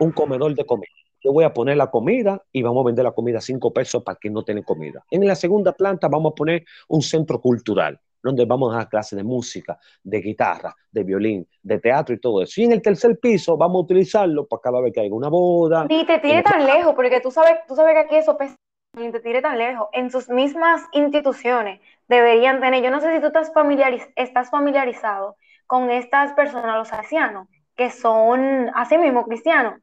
un 0.00 0.10
comedor 0.12 0.54
de 0.54 0.64
comida. 0.64 0.88
Yo 1.22 1.32
voy 1.32 1.44
a 1.44 1.52
poner 1.52 1.76
la 1.76 1.90
comida 1.90 2.42
y 2.52 2.62
vamos 2.62 2.84
a 2.84 2.86
vender 2.86 3.04
la 3.04 3.12
comida 3.12 3.38
a 3.38 3.40
cinco 3.40 3.72
pesos 3.72 4.02
para 4.02 4.16
quien 4.16 4.32
no 4.34 4.44
tiene 4.44 4.62
comida. 4.62 5.04
En 5.10 5.26
la 5.26 5.34
segunda 5.34 5.72
planta 5.72 6.08
vamos 6.08 6.32
a 6.32 6.34
poner 6.34 6.64
un 6.88 7.02
centro 7.02 7.40
cultural 7.40 7.98
donde 8.26 8.44
vamos 8.44 8.74
a 8.74 8.78
dar 8.78 8.88
clases 8.88 9.16
de 9.16 9.24
música, 9.24 9.78
de 10.02 10.20
guitarra, 10.20 10.74
de 10.90 11.04
violín, 11.04 11.48
de 11.62 11.78
teatro 11.78 12.14
y 12.14 12.20
todo 12.20 12.42
eso. 12.42 12.60
Y 12.60 12.64
en 12.64 12.72
el 12.72 12.82
tercer 12.82 13.18
piso 13.18 13.56
vamos 13.56 13.76
a 13.80 13.84
utilizarlo 13.84 14.46
para 14.46 14.60
cada 14.62 14.80
vez 14.80 14.92
que 14.92 15.00
haya 15.00 15.14
una 15.14 15.28
boda. 15.28 15.86
Ni 15.88 16.04
te 16.04 16.18
tire 16.18 16.42
tan 16.42 16.66
lejos, 16.66 16.94
porque 16.94 17.20
tú 17.20 17.30
sabes, 17.30 17.58
tú 17.66 17.74
sabes 17.74 17.94
que 17.94 18.00
aquí 18.00 18.16
eso 18.16 18.36
pesa, 18.36 18.56
ni 18.96 19.10
te 19.10 19.20
tire 19.20 19.42
tan 19.42 19.58
lejos. 19.58 19.88
En 19.92 20.10
sus 20.10 20.28
mismas 20.28 20.82
instituciones 20.92 21.80
deberían 22.08 22.60
tener, 22.60 22.82
yo 22.82 22.90
no 22.90 23.00
sé 23.00 23.14
si 23.14 23.20
tú 23.20 23.26
estás, 23.28 23.52
familiariz- 23.52 24.12
estás 24.16 24.50
familiarizado 24.50 25.36
con 25.66 25.90
estas 25.90 26.32
personas, 26.34 26.76
los 26.76 26.92
ancianos, 26.92 27.48
que 27.74 27.90
son 27.90 28.70
así 28.74 28.96
mismo 28.98 29.24
cristianos. 29.24 29.74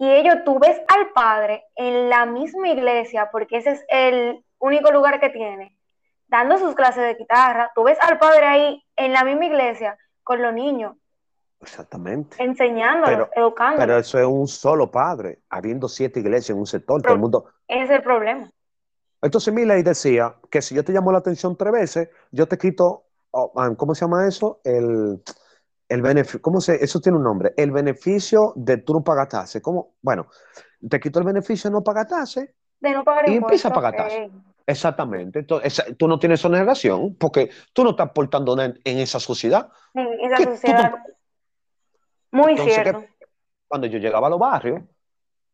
Y 0.00 0.08
ellos, 0.10 0.36
tú 0.44 0.58
ves 0.60 0.80
al 0.88 1.10
padre 1.12 1.64
en 1.74 2.08
la 2.08 2.24
misma 2.24 2.68
iglesia, 2.68 3.30
porque 3.32 3.56
ese 3.56 3.72
es 3.72 3.84
el 3.88 4.44
único 4.60 4.92
lugar 4.92 5.18
que 5.18 5.28
tiene, 5.28 5.76
dando 6.28 6.58
sus 6.58 6.74
clases 6.74 7.02
de 7.02 7.14
guitarra. 7.14 7.70
Tú 7.74 7.84
ves 7.84 7.98
al 8.00 8.18
padre 8.18 8.46
ahí 8.46 8.84
en 8.96 9.12
la 9.12 9.24
misma 9.24 9.46
iglesia 9.46 9.98
con 10.22 10.42
los 10.42 10.52
niños, 10.52 10.96
Exactamente. 11.60 12.42
enseñándolos, 12.42 13.28
Pero- 13.34 13.46
educándolos. 13.46 13.86
Pero 13.86 13.98
eso 13.98 14.18
es 14.18 14.26
un 14.26 14.46
solo 14.46 14.90
padre, 14.90 15.40
habiendo 15.48 15.88
siete 15.88 16.20
iglesias 16.20 16.50
en 16.50 16.58
un 16.58 16.66
sector, 16.66 17.02
todo 17.02 17.14
el 17.14 17.20
mundo. 17.20 17.46
Ese 17.66 17.84
es 17.84 17.90
el 17.90 18.02
problema. 18.02 18.50
Entonces 19.20 19.52
mi 19.52 19.64
ley 19.64 19.82
decía 19.82 20.36
que 20.50 20.62
si 20.62 20.74
yo 20.74 20.84
te 20.84 20.92
llamo 20.92 21.10
la 21.10 21.18
atención 21.18 21.56
tres 21.56 21.72
veces, 21.72 22.08
yo 22.30 22.46
te 22.46 22.56
quito 22.56 23.08
oh, 23.30 23.52
¿cómo 23.76 23.94
se 23.94 24.04
llama 24.04 24.26
eso? 24.26 24.60
El, 24.64 25.22
el 25.88 26.02
beneficio, 26.02 26.40
¿cómo 26.42 26.60
se, 26.60 26.82
eso 26.82 27.00
tiene 27.00 27.18
un 27.18 27.24
nombre? 27.24 27.52
El 27.56 27.70
beneficio 27.70 28.52
de 28.56 28.78
tú 28.78 28.94
no 28.94 29.02
pagar. 29.02 29.28
¿Cómo? 29.62 29.94
Bueno, 30.02 30.26
te 30.88 31.00
quito 31.00 31.18
el 31.18 31.24
beneficio 31.24 31.70
de 31.70 31.74
no 31.74 31.82
pagar 31.82 32.06
De 32.80 32.90
no 32.92 33.04
pagar 33.04 33.28
y 33.28 33.36
empieza 33.36 33.68
a 33.68 33.72
pagar. 33.72 34.10
Exactamente. 34.68 35.38
Entonces, 35.38 35.82
tú 35.98 36.06
no 36.06 36.18
tienes 36.18 36.40
exoneración 36.40 37.14
porque 37.16 37.48
tú 37.72 37.84
no 37.84 37.90
estás 37.90 38.08
aportando 38.10 38.54
nada 38.54 38.68
en, 38.68 38.80
en 38.84 38.98
esa 38.98 39.18
sociedad. 39.18 39.70
En 39.94 40.06
esa 40.20 40.36
¿Qué 40.36 40.44
tú 40.44 40.50
sociedad. 40.52 40.92
Muy 42.30 42.50
Entonces, 42.52 42.76
¿qué- 42.76 42.82
cierto. 42.90 43.04
Cuando 43.66 43.86
yo 43.86 43.98
llegaba 43.98 44.26
a 44.26 44.30
los 44.30 44.38
barrios 44.38 44.82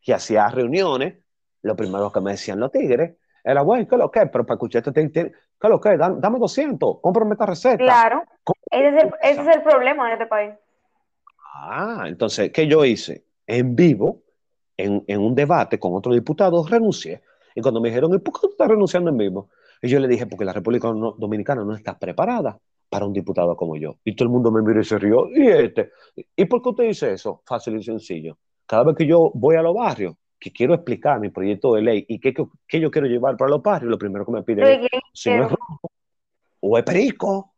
y 0.00 0.10
hacía 0.10 0.48
reuniones, 0.48 1.14
lo 1.62 1.76
primero 1.76 2.10
que 2.10 2.20
me 2.20 2.32
decían 2.32 2.58
los 2.58 2.72
tigres 2.72 3.16
era, 3.44 3.60
güey, 3.60 3.86
¿qué 3.86 3.94
es 3.94 3.98
lo 4.00 4.10
que? 4.10 4.26
Pero 4.26 4.44
para 4.44 4.56
escuchar 4.56 4.82
este 4.84 5.12
¿qué 5.12 5.20
es 5.20 5.70
lo 5.70 5.80
que? 5.80 5.96
Dame, 5.96 6.16
dame 6.18 6.38
200, 6.40 6.98
cómprame 7.00 7.34
esta 7.34 7.46
receta. 7.46 7.76
Claro. 7.76 8.24
Ese 8.68 8.88
es, 8.88 9.04
el, 9.04 9.12
ese 9.22 9.40
es 9.42 9.56
el 9.56 9.62
problema 9.62 10.08
en 10.08 10.12
este 10.14 10.26
país. 10.26 10.54
Ah, 11.54 12.04
entonces, 12.06 12.50
¿qué 12.50 12.66
yo 12.66 12.84
hice? 12.84 13.24
En 13.46 13.76
vivo, 13.76 14.22
en, 14.76 15.04
en 15.06 15.20
un 15.20 15.36
debate 15.36 15.78
con 15.78 15.94
otro 15.94 16.12
diputado, 16.12 16.66
renuncié. 16.66 17.22
Y 17.54 17.60
cuando 17.60 17.80
me 17.80 17.88
dijeron, 17.88 18.12
¿y 18.14 18.18
por 18.18 18.34
qué 18.34 18.40
tú 18.42 18.50
estás 18.52 18.68
renunciando 18.68 19.10
en 19.10 19.16
vivo? 19.16 19.50
Y 19.82 19.88
yo 19.88 20.00
le 20.00 20.08
dije, 20.08 20.26
porque 20.26 20.44
la 20.44 20.52
República 20.52 20.88
Dominicana 20.88 21.64
no 21.64 21.74
está 21.74 21.98
preparada 21.98 22.58
para 22.88 23.06
un 23.06 23.12
diputado 23.12 23.56
como 23.56 23.76
yo. 23.76 23.96
Y 24.04 24.14
todo 24.14 24.26
el 24.26 24.32
mundo 24.32 24.50
me 24.50 24.62
miró 24.62 24.80
y 24.80 24.84
se 24.84 24.98
rió. 24.98 25.28
¿Y 25.30 25.48
este? 25.48 25.90
¿Y 26.36 26.44
por 26.46 26.62
qué 26.62 26.68
usted 26.70 26.84
dice 26.84 27.12
eso? 27.12 27.42
Fácil 27.44 27.76
y 27.76 27.82
sencillo. 27.82 28.38
Cada 28.66 28.84
vez 28.84 28.96
que 28.96 29.06
yo 29.06 29.30
voy 29.34 29.56
a 29.56 29.62
los 29.62 29.74
barrios, 29.74 30.14
que 30.38 30.52
quiero 30.52 30.74
explicar 30.74 31.20
mi 31.20 31.30
proyecto 31.30 31.74
de 31.74 31.82
ley 31.82 32.04
y 32.08 32.18
qué, 32.20 32.34
qué- 32.66 32.80
yo 32.80 32.90
quiero 32.90 33.06
llevar 33.06 33.36
para 33.36 33.50
los 33.50 33.62
barrios, 33.62 33.90
lo 33.90 33.98
primero 33.98 34.24
que 34.26 34.32
me 34.32 34.42
piden 34.42 34.68
es 34.70 34.78
si 35.12 35.30
no 35.32 35.44
es 35.44 35.50
rojo, 35.50 35.80
o 36.60 36.78
es 36.78 36.84
perico, 36.84 37.54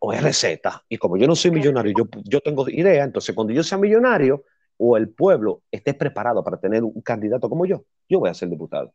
o 0.00 0.12
es 0.12 0.22
receta. 0.22 0.84
Y 0.88 0.96
como 0.98 1.16
yo 1.16 1.26
no 1.26 1.34
soy 1.34 1.50
millonario, 1.50 1.92
yo, 1.96 2.04
yo 2.24 2.40
tengo 2.40 2.68
idea, 2.68 3.04
entonces 3.04 3.34
cuando 3.34 3.52
yo 3.52 3.62
sea 3.62 3.78
millonario 3.78 4.44
o 4.76 4.96
el 4.96 5.08
pueblo 5.10 5.62
esté 5.70 5.94
preparado 5.94 6.42
para 6.44 6.58
tener 6.58 6.84
un 6.84 7.00
candidato 7.02 7.48
como 7.48 7.66
yo, 7.66 7.84
yo 8.08 8.20
voy 8.20 8.30
a 8.30 8.34
ser 8.34 8.48
diputado. 8.48 8.92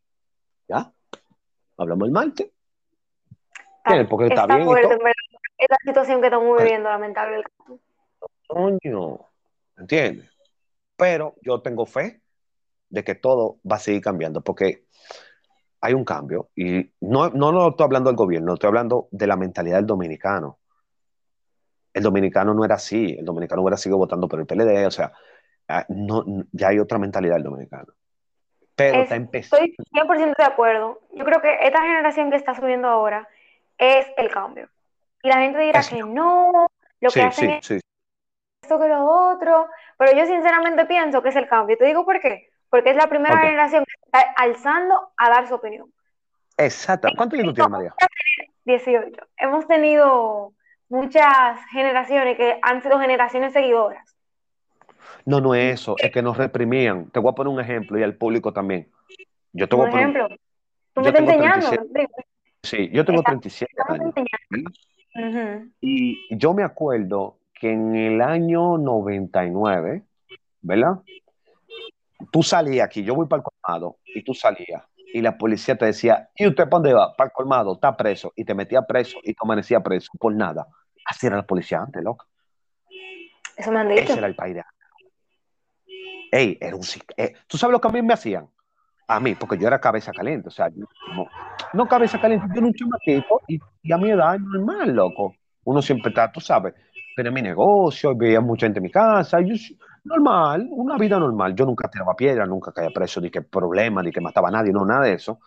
¿Ya? 0.67 0.91
Hablamos 1.77 2.07
el 2.07 2.11
martes. 2.11 2.51
¿Entiendes? 3.85 4.09
Porque 4.09 4.27
está, 4.27 4.45
bien 4.45 4.61
y 4.61 4.65
todo. 4.65 4.93
Es 5.57 5.67
la 5.69 5.77
situación 5.85 6.19
que 6.19 6.27
estamos 6.27 6.57
viviendo, 6.57 6.89
lamentable. 6.89 7.43
Coño, 8.47 9.19
¿entiendes? 9.77 10.29
Pero 10.95 11.35
yo 11.41 11.61
tengo 11.61 11.85
fe 11.85 12.21
de 12.89 13.03
que 13.03 13.15
todo 13.15 13.59
va 13.69 13.77
a 13.77 13.79
seguir 13.79 14.01
cambiando, 14.01 14.41
porque 14.41 14.85
hay 15.81 15.93
un 15.93 16.05
cambio. 16.05 16.49
Y 16.55 16.91
no, 17.01 17.29
no, 17.29 17.51
no 17.51 17.69
estoy 17.69 17.83
hablando 17.83 18.09
del 18.09 18.17
gobierno, 18.17 18.53
estoy 18.53 18.67
hablando 18.67 19.09
de 19.11 19.27
la 19.27 19.35
mentalidad 19.35 19.77
del 19.77 19.85
dominicano. 19.85 20.59
El 21.93 22.03
dominicano 22.03 22.53
no 22.53 22.63
era 22.63 22.75
así, 22.75 23.15
el 23.17 23.25
dominicano 23.25 23.61
hubiera 23.61 23.77
seguido 23.77 23.97
votando 23.97 24.27
por 24.27 24.39
el 24.39 24.45
PLD, 24.45 24.87
o 24.87 24.91
sea, 24.91 25.11
ah, 25.67 25.85
no, 25.89 26.23
ya 26.51 26.69
hay 26.69 26.79
otra 26.79 26.97
mentalidad 26.99 27.35
del 27.35 27.43
dominicano. 27.43 27.93
Pero 28.75 28.95
Es- 28.97 29.03
está 29.03 29.15
empezando. 29.15 29.63
Estoy 29.65 29.85
100% 29.91 30.35
de 30.37 30.43
acuerdo. 30.43 30.99
Yo 31.11 31.25
creo 31.25 31.41
que 31.41 31.57
esta 31.61 31.81
generación 31.81 32.29
que 32.31 32.37
está 32.37 32.55
subiendo 32.55 32.87
ahora 32.87 33.27
es 33.77 34.07
el 34.17 34.29
cambio. 34.31 34.69
Y 35.21 35.29
la 35.29 35.37
gente 35.37 35.59
dirá 35.59 35.79
Es- 35.79 35.89
que 35.89 36.03
no, 36.03 36.67
lo 36.99 37.09
Sí, 37.09 37.19
que 37.19 37.25
hacen 37.25 37.61
sí, 37.61 37.75
es 37.75 37.81
esto 38.63 38.79
que 38.79 38.87
lo 38.87 39.05
otro, 39.05 39.67
pero 39.97 40.13
yo 40.17 40.25
sinceramente 40.25 40.85
pienso 40.85 41.21
que 41.21 41.29
es 41.29 41.35
el 41.35 41.47
cambio. 41.47 41.77
Te 41.77 41.85
digo 41.85 42.05
por 42.05 42.19
qué. 42.19 42.49
Porque 42.69 42.89
es 42.89 42.95
la 42.95 43.07
primera 43.07 43.35
Ok. 43.35 43.41
generación 43.41 43.85
que 43.85 43.93
está 44.05 44.33
alzando 44.37 45.11
a 45.17 45.29
dar 45.29 45.47
su 45.47 45.55
opinión. 45.55 45.93
Exacto. 46.57 47.09
¿Cuántos 47.15 47.39
años 47.39 47.53
tienes, 47.53 47.69
María? 47.69 47.93
18. 48.65 49.27
Hemos 49.37 49.67
tenido 49.67 50.53
muchas 50.89 51.59
generaciones 51.71 52.37
que 52.37 52.57
han 52.61 52.81
sido 52.81 52.99
generaciones 52.99 53.53
seguidoras. 53.53 54.12
No, 55.25 55.39
no 55.41 55.55
es 55.55 55.81
eso, 55.81 55.95
es 56.01 56.11
que 56.11 56.21
nos 56.21 56.37
reprimían. 56.37 57.09
Te 57.11 57.19
voy 57.19 57.31
a 57.31 57.35
poner 57.35 57.53
un 57.53 57.59
ejemplo 57.59 57.97
y 57.99 58.03
al 58.03 58.15
público 58.15 58.51
también. 58.53 58.89
Yo 59.53 59.67
te 59.67 59.75
Por 59.75 59.85
voy 59.85 59.87
a 59.87 59.91
poner 59.91 60.07
un- 60.07 60.15
ejemplo, 60.15 60.37
tú 60.93 61.01
me 61.01 61.07
estás 61.09 61.21
enseñando. 61.21 61.69
37. 61.69 62.13
Sí, 62.63 62.89
yo 62.93 63.05
tengo 63.05 63.19
Está- 63.19 63.31
37 63.31 63.73
Estamos 63.77 64.13
años. 64.51 64.73
Y 65.81 66.35
yo 66.37 66.53
me 66.53 66.63
acuerdo 66.63 67.37
que 67.53 67.71
en 67.71 67.95
el 67.95 68.21
año 68.21 68.77
99, 68.77 70.03
¿verdad? 70.61 70.99
Tú 72.31 72.41
salías 72.41 72.85
aquí, 72.85 73.03
yo 73.03 73.15
voy 73.15 73.27
para 73.27 73.41
el 73.41 73.43
colmado 73.43 73.97
y 74.05 74.23
tú 74.23 74.33
salías 74.33 74.83
y 75.13 75.21
la 75.21 75.37
policía 75.37 75.75
te 75.77 75.85
decía, 75.85 76.29
¿y 76.35 76.47
usted 76.47 76.63
para 76.63 76.69
dónde 76.81 76.93
va? 76.93 77.15
Para 77.15 77.27
el 77.27 77.33
colmado, 77.33 77.73
está 77.73 77.95
preso. 77.95 78.31
Y 78.35 78.45
te 78.45 78.55
metía 78.55 78.81
preso 78.81 79.19
y 79.23 79.33
tú 79.33 79.43
amanecías 79.43 79.83
preso 79.83 80.09
por 80.19 80.33
nada. 80.33 80.65
Así 81.05 81.27
era 81.27 81.35
la 81.35 81.43
policía 81.45 81.79
antes, 81.81 82.01
loco. 82.03 82.25
Eso 83.55 83.71
me 83.71 83.79
han 83.79 83.89
dicho. 83.89 84.01
Ese 84.01 84.13
era 84.17 84.27
el 84.27 84.35
país 84.35 84.55
de 84.55 84.61
antes. 84.61 84.82
Ey, 86.39 86.57
era 86.59 86.75
un... 86.75 86.81
eh, 87.17 87.33
¿Tú 87.47 87.57
sabes 87.57 87.71
lo 87.73 87.79
que 87.81 87.87
a 87.87 87.91
mí 87.91 88.01
me 88.01 88.13
hacían? 88.13 88.49
A 89.07 89.19
mí, 89.19 89.35
porque 89.35 89.57
yo 89.57 89.67
era 89.67 89.79
cabeza 89.81 90.13
caliente, 90.13 90.49
o 90.49 90.51
sea, 90.51 90.69
yo 90.69 90.85
no, 91.15 91.27
no 91.73 91.87
cabeza 91.87 92.19
caliente, 92.19 92.47
yo 92.51 92.59
era 92.59 92.67
un 92.67 92.73
chamaquito 92.73 93.41
y, 93.47 93.59
y 93.83 93.91
a 93.93 93.97
mi 93.97 94.11
edad 94.11 94.39
normal, 94.39 94.91
loco. 94.93 95.35
Uno 95.65 95.81
siempre 95.81 96.09
está, 96.09 96.31
tú 96.31 96.41
sabes, 96.41 96.73
tenía 97.15 97.31
mi 97.31 97.41
negocio, 97.41 98.15
veía 98.15 98.41
mucha 98.41 98.65
gente 98.67 98.79
en 98.79 98.83
mi 98.83 98.91
casa, 98.91 99.41
yo, 99.41 99.55
normal, 100.05 100.67
una 100.71 100.97
vida 100.97 101.19
normal. 101.19 101.55
Yo 101.55 101.65
nunca 101.65 101.89
tiraba 101.89 102.15
piedra, 102.15 102.45
nunca 102.47 102.71
caía 102.73 102.91
preso, 102.91 103.21
ni 103.21 103.31
que 103.31 103.41
problema, 103.43 104.03
ni 104.03 104.11
que 104.11 104.21
mataba 104.21 104.49
a 104.49 104.51
nadie, 104.51 104.73
no, 104.73 104.85
nada 104.85 105.05
de 105.05 105.13
eso. 105.13 105.39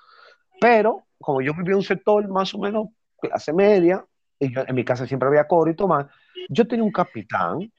Pero, 0.61 1.07
como 1.21 1.41
yo 1.41 1.53
vivía 1.55 1.73
en 1.73 1.77
un 1.79 1.83
sector 1.83 2.27
más 2.29 2.55
o 2.55 2.59
menos 2.59 2.89
clase 3.21 3.53
media, 3.53 4.05
y 4.39 4.55
yo- 4.55 4.65
en 4.67 4.75
mi 4.75 4.85
casa 4.85 5.07
siempre 5.07 5.29
había 5.29 5.47
coro 5.47 5.71
y 5.71 5.77
tomar, 5.77 6.09
yo 6.49 6.67
tenía 6.67 6.85
un 6.85 6.93
capitán 6.93 7.71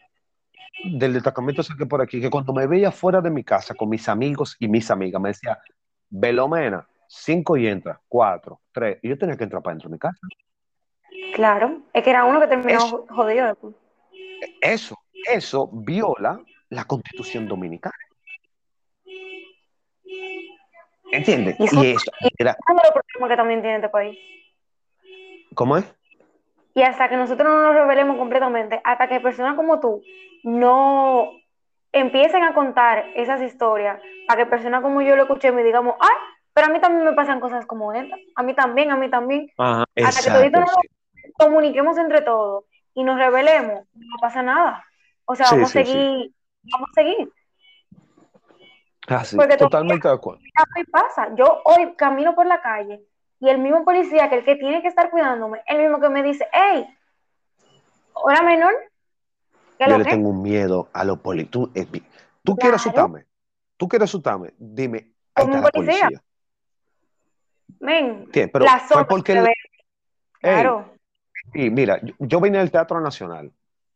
del 0.84 1.14
destacamento 1.14 1.62
que 1.78 1.86
por 1.86 2.02
aquí, 2.02 2.22
que 2.22 2.30
cuando 2.30 2.54
me 2.54 2.68
veía 2.68 2.92
fuera 2.92 3.20
de 3.22 3.30
mi 3.30 3.44
casa 3.44 3.74
con 3.76 3.90
mis 3.90 4.08
amigos 4.08 4.56
y 4.60 4.68
mis 4.68 4.90
amigas, 4.92 5.22
me 5.22 5.30
decía, 5.30 5.60
Velomena, 6.10 6.88
cinco 7.08 7.58
y 7.58 7.68
entra, 7.68 8.00
cuatro, 8.08 8.62
tres, 8.72 9.00
y 9.02 9.10
yo 9.10 9.18
tenía 9.18 9.36
que 9.38 9.44
entrar 9.44 9.62
para 9.62 9.74
dentro 9.74 9.90
de 9.90 9.94
mi 9.94 10.00
casa. 10.00 10.20
Claro, 11.34 11.82
es 11.94 12.04
que 12.04 12.10
era 12.10 12.26
uno 12.26 12.40
que 12.40 12.48
terminó 12.48 12.70
Eso. 12.78 13.06
jodido 13.10 13.48
después. 13.48 13.76
Eso, 14.62 14.96
eso 15.26 15.68
viola 15.72 16.40
la 16.70 16.86
constitución 16.86 17.48
dominicana. 17.48 17.96
¿Entiendes? 21.12 21.56
Y 21.60 21.64
eso- 21.66 21.84
Y 21.84 21.86
eso, 21.88 22.12
era, 22.38 22.56
Uno 22.70 22.82
de 22.82 22.90
los 22.94 23.04
problemas 23.04 23.30
que 23.30 23.38
también 23.38 23.62
tiene 23.62 23.76
este 23.78 23.90
país. 23.90 24.18
¿cómo 25.56 25.78
es? 25.78 25.86
Y 26.78 26.84
hasta 26.84 27.10
que 27.10 27.18
nosotros 27.18 27.52
no 27.52 27.64
nos 27.64 27.74
revelemos 27.74 28.18
completamente, 28.18 28.80
hasta 28.84 29.08
que 29.08 29.20
personas 29.20 29.56
como 29.56 29.80
tú 29.80 30.04
no 30.44 31.32
empiecen 31.92 32.44
a 32.44 32.54
contar 32.54 33.04
esas 33.16 33.42
historias, 33.42 34.00
para 34.28 34.44
que 34.44 34.50
personas 34.52 34.84
como 34.84 35.02
yo 35.02 35.16
lo 35.16 35.24
escuchemos 35.24 35.62
y 35.62 35.64
digamos, 35.64 35.96
ay, 36.00 36.16
pero 36.54 36.68
a 36.68 36.70
mí 36.70 36.80
también 36.80 37.04
me 37.04 37.14
pasan 37.14 37.40
cosas 37.40 37.66
como 37.66 37.94
estas, 37.94 38.20
a 38.36 38.44
mí 38.44 38.54
también, 38.54 38.92
a 38.92 38.96
mí 38.96 39.10
también, 39.10 39.50
Ajá, 39.58 39.86
hasta 39.96 39.96
que 39.96 40.04
exacto, 40.04 40.40
toditos 40.40 40.62
nos 40.62 40.70
sí. 40.70 41.32
comuniquemos 41.34 41.98
entre 41.98 42.22
todos 42.22 42.66
y 42.94 43.04
nos 43.04 43.18
revelemos, 43.18 43.88
no 43.96 44.18
pasa 44.22 44.44
nada. 44.44 44.86
O 45.26 45.34
sea, 45.36 45.48
Sí, 45.48 45.56
vamos 45.56 45.72
sí, 45.72 45.80
a 45.80 45.84
seguir, 45.84 46.32
vamos 46.62 46.90
a 46.92 46.94
seguir. 46.94 47.32
Ah, 49.08 49.26
sí, 49.26 49.36
Porque 49.36 49.58
totalmente 49.58 50.08
de 50.08 50.14
acuerdo. 50.14 50.42
Pasa, 50.92 51.34
yo 51.34 51.60
hoy 51.66 51.96
camino 51.96 52.36
por 52.36 52.46
la 52.46 52.62
calle 52.62 53.02
y 53.40 53.50
el 53.50 53.60
mismo 53.60 53.84
policía 53.86 54.30
que 54.30 54.38
el 54.38 54.46
que 54.46 54.56
tiene 54.56 54.82
que 54.82 54.88
estar 54.88 55.10
cuidándome, 55.10 55.62
el 55.68 55.78
mismo 55.80 56.00
que 56.00 56.10
me 56.10 56.24
dice, 56.24 56.48
hey, 56.52 56.88
hora 58.14 58.42
menor, 58.42 58.74
¿qué 59.78 59.84
es 59.86 59.90
Yo 59.90 59.94
lo 59.94 59.98
le 60.00 60.04
que? 60.06 60.10
tengo 60.12 60.30
un 60.30 60.42
miedo 60.42 60.90
a 60.94 61.04
los 61.04 61.20
policías. 61.20 61.52
¿Tú, 61.52 61.72
eh, 61.76 61.86
¿tú 62.44 62.56
Claro. 62.56 62.60
quieres 62.62 62.82
asustarme? 62.82 63.26
¿Tú 63.78 63.88
quieres 63.88 64.10
asustarme? 64.10 64.54
Dime, 64.58 65.12
ahí 65.36 65.46
está 65.46 65.58
un 65.58 65.64
la 65.64 65.70
policía. 65.72 66.02
policía. 66.02 66.24
Men, 67.80 68.24
¿Entiendes? 68.26 68.52
Pero 68.54 68.66
la 68.66 68.80
fue 68.80 69.08
porque... 69.08 69.34
el-. 69.34 69.48
Ey, 69.48 69.54
Claro. 70.42 70.94
Y 71.54 71.70
mira, 71.70 72.00
yo, 72.04 72.14
yo 72.20 72.40
venía 72.40 72.60
del 72.60 72.72
Teatro 72.72 73.00
Nacional, 73.00 73.52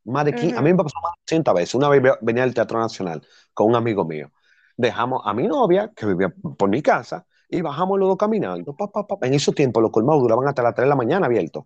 más 0.06 0.26
de 0.26 0.34
15, 0.34 0.56
a 0.58 0.62
mí 0.62 0.72
me 0.72 0.78
pasó 0.78 0.98
más 1.04 1.14
de 1.14 1.22
80 1.36 1.54
veces. 1.54 1.76
Una 1.76 1.90
vez 1.90 2.02
ve- 2.02 2.18
venía 2.22 2.44
del 2.44 2.54
Teatro 2.54 2.80
Nacional 2.80 3.22
con 3.54 3.68
un 3.68 3.76
amigo 3.76 4.06
mío. 4.06 4.32
Dejamos 4.78 5.22
a 5.26 5.34
mi 5.34 5.48
novia, 5.48 5.92
que 5.96 6.06
vivía 6.06 6.34
por 6.58 6.70
mi 6.70 6.82
casa, 6.82 7.26
y 7.52 7.62
bajamos 7.62 8.00
los 8.00 8.08
dos 8.10 8.18
caminando. 8.18 8.76
Pa, 8.76 8.88
pa, 8.92 9.06
pa. 9.06 9.18
En 9.28 9.34
esos 9.34 9.54
tiempos 9.54 9.84
los 9.84 9.92
colmados 9.92 10.22
duraban 10.24 10.48
hasta 10.48 10.64
las 10.64 10.74
3 10.74 10.86
de 10.86 10.90
la 10.90 10.96
mañana 10.96 11.26
abiertos. 11.28 11.66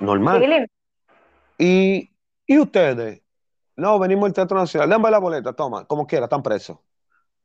Normal. 0.00 0.40
Y, 1.58 2.10
y 2.46 2.58
ustedes, 2.58 3.22
no, 3.76 3.98
venimos 3.98 4.24
del 4.24 4.32
Teatro 4.34 4.58
Nacional, 4.58 4.88
dame 4.90 5.10
la 5.10 5.18
boleta, 5.18 5.52
toma, 5.52 5.84
como 5.86 6.06
quiera, 6.06 6.24
están 6.26 6.42
presos. 6.42 6.78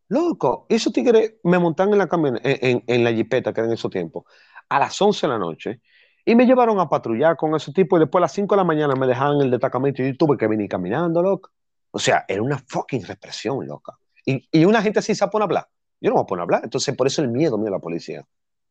Loco, 0.10 0.66
esos 0.70 0.94
tigres 0.94 1.36
me 1.44 1.60
montan 1.60 1.92
en 1.92 1.98
la 2.00 2.08
camioneta, 2.08 2.50
en, 2.50 2.58
en- 2.62 2.84
en 2.88 3.04
la 3.04 3.12
jipeta 3.12 3.54
que 3.54 3.60
era 3.62 3.68
en 3.68 3.74
esos 3.74 3.92
tiempos, 3.92 4.24
a 4.70 4.80
las 4.80 5.02
11 5.02 5.28
de 5.28 5.34
la 5.34 5.40
noche, 5.40 5.82
y 6.26 6.36
me 6.36 6.46
llevaron 6.46 6.80
a 6.80 6.90
patrullar 6.90 7.36
con 7.38 7.56
esos 7.56 7.74
tipos, 7.74 7.98
y 7.98 8.02
después 8.02 8.20
a 8.22 8.24
las 8.24 8.32
5 8.34 8.56
de 8.56 8.58
la 8.58 8.64
mañana 8.64 8.96
me 8.96 9.06
dejaban 9.08 9.42
el 9.42 9.52
destacamento 9.52 10.02
y 10.02 10.08
yo 10.12 10.18
tuve 10.18 10.38
que 10.38 10.48
venir 10.48 10.70
caminando, 10.70 11.22
loco. 11.22 11.52
O 11.92 12.00
sea, 12.00 12.26
era 12.28 12.42
una 12.42 12.58
fucking 12.68 13.06
represión, 13.06 13.66
loca. 13.68 13.94
Y, 14.26 14.48
y 14.52 14.66
una 14.66 14.82
gente 14.82 15.00
así 15.00 15.14
se 15.16 15.28
pone 15.28 15.44
a 15.44 15.46
hablar. 15.48 15.68
Yo 16.00 16.10
no 16.10 16.16
me 16.16 16.22
voy 16.22 16.24
a 16.24 16.28
poner 16.28 16.42
a 16.42 16.44
hablar. 16.44 16.62
Entonces, 16.64 16.96
por 16.96 17.08
eso 17.08 17.22
el 17.22 17.30
miedo 17.30 17.58
mío 17.58 17.70
a 17.70 17.72
la 17.72 17.80
policía. 17.80 18.26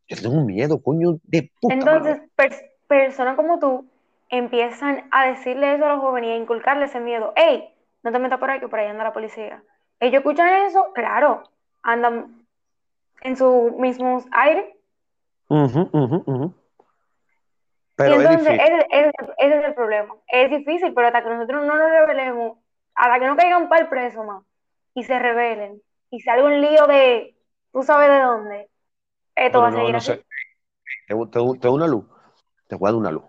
Yo 0.08 0.16
tengo 0.16 0.36
un 0.36 0.46
miedo, 0.46 0.80
coño, 0.80 1.18
de 1.24 1.50
puta 1.60 1.74
Entonces, 1.74 2.20
personas 2.86 3.34
como 3.36 3.58
tú 3.58 3.88
empiezan 4.28 5.08
a 5.10 5.26
decirle 5.26 5.74
eso 5.74 5.84
a 5.86 5.94
los 5.94 6.00
jóvenes 6.00 6.30
y 6.30 6.32
a 6.32 6.36
inculcarles 6.36 6.90
ese 6.90 7.00
miedo. 7.00 7.32
¡Ey! 7.36 7.74
No 8.02 8.12
te 8.12 8.18
metas 8.18 8.38
por 8.38 8.50
ahí, 8.50 8.60
que 8.60 8.68
por 8.68 8.78
ahí 8.78 8.86
anda 8.86 9.02
la 9.04 9.12
policía. 9.12 9.62
Ellos 9.98 10.18
escuchan 10.18 10.66
eso, 10.66 10.92
claro, 10.94 11.42
andan 11.82 12.46
en 13.22 13.36
su 13.36 13.74
mismo 13.78 14.22
aire. 14.30 14.76
Y 15.48 15.54
Pero 17.96 18.14
es 18.20 18.20
entonces, 18.30 18.60
ese, 18.62 18.86
ese- 18.90 19.12
ese 19.38 19.58
es 19.58 19.64
el 19.64 19.74
problema. 19.74 20.14
Es 20.28 20.50
difícil, 20.50 20.92
pero 20.94 21.06
hasta 21.08 21.22
que 21.22 21.30
nosotros 21.30 21.66
no 21.66 21.74
nos 21.76 21.90
rebelemos, 21.90 22.58
hasta 22.94 23.18
que 23.18 23.26
no 23.26 23.36
caigan 23.36 23.68
para 23.68 23.82
el 23.82 23.88
preso 23.88 24.22
más 24.22 24.44
y 24.94 25.02
se 25.04 25.18
rebelen 25.18 25.80
y 26.10 26.20
salga 26.20 26.44
un 26.46 26.60
lío 26.60 26.86
de, 26.86 27.36
tú 27.72 27.82
sabes 27.82 28.08
de 28.10 28.20
dónde, 28.20 28.70
esto 29.34 29.60
va 29.60 29.68
a 29.68 29.72
seguir 29.72 29.92
no 29.92 29.98
así. 29.98 30.06
sé. 30.06 30.24
Te, 31.08 31.14
te, 31.14 31.26
te 31.30 31.38
doy 31.38 31.74
una 31.74 31.86
luz. 31.86 32.04
Te 32.66 32.76
voy 32.76 32.88
a 32.88 32.92
dar 32.92 32.98
una 32.98 33.10
luz. 33.10 33.24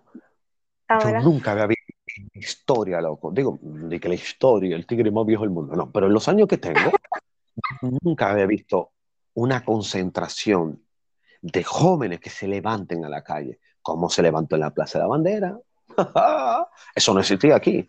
Ah, 0.88 1.00
Yo 1.00 1.08
¿verdad? 1.08 1.22
nunca 1.22 1.52
había 1.52 1.68
visto 1.68 1.88
historia, 2.34 3.02
loco. 3.02 3.32
Digo, 3.32 3.60
de 3.62 4.00
que 4.00 4.10
la 4.10 4.16
historia, 4.16 4.76
el 4.76 4.86
tigre 4.88 5.12
más 5.12 5.26
viejo 5.26 5.44
del 5.44 5.52
mundo. 5.52 5.76
No, 5.76 5.92
pero 5.92 6.08
en 6.08 6.14
los 6.14 6.28
años 6.28 6.48
que 6.48 6.58
tengo, 6.58 6.92
nunca 8.02 8.32
había 8.32 8.46
visto 8.46 8.92
una 9.34 9.64
concentración 9.64 10.84
de 11.42 11.64
jóvenes 11.64 12.20
que 12.20 12.30
se 12.30 12.48
levanten 12.48 13.06
a 13.06 13.10
la 13.10 13.24
calle, 13.24 13.60
como 13.82 14.10
se 14.10 14.24
levantó 14.24 14.56
en 14.56 14.62
la 14.62 14.74
Plaza 14.74 14.98
de 14.98 15.04
la 15.04 15.10
Bandera. 15.10 15.60
Eso 16.96 17.14
no 17.14 17.20
existía 17.20 17.56
aquí. 17.56 17.88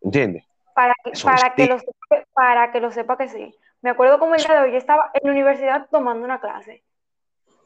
¿Entiendes? 0.00 0.44
Para 0.74 0.94
que, 1.04 1.12
para 1.24 1.54
que 1.54 1.66
lo 1.66 1.78
sepa, 1.78 2.24
para 2.32 2.72
que 2.72 2.80
lo 2.80 2.90
sepa 2.90 3.16
que 3.16 3.28
sí. 3.28 3.54
Me 3.82 3.90
acuerdo 3.90 4.18
como 4.18 4.34
el 4.34 4.42
día 4.42 4.54
de 4.54 4.60
hoy, 4.60 4.72
yo 4.72 4.78
estaba 4.78 5.10
en 5.14 5.20
la 5.24 5.32
universidad 5.32 5.88
tomando 5.90 6.24
una 6.24 6.40
clase. 6.40 6.82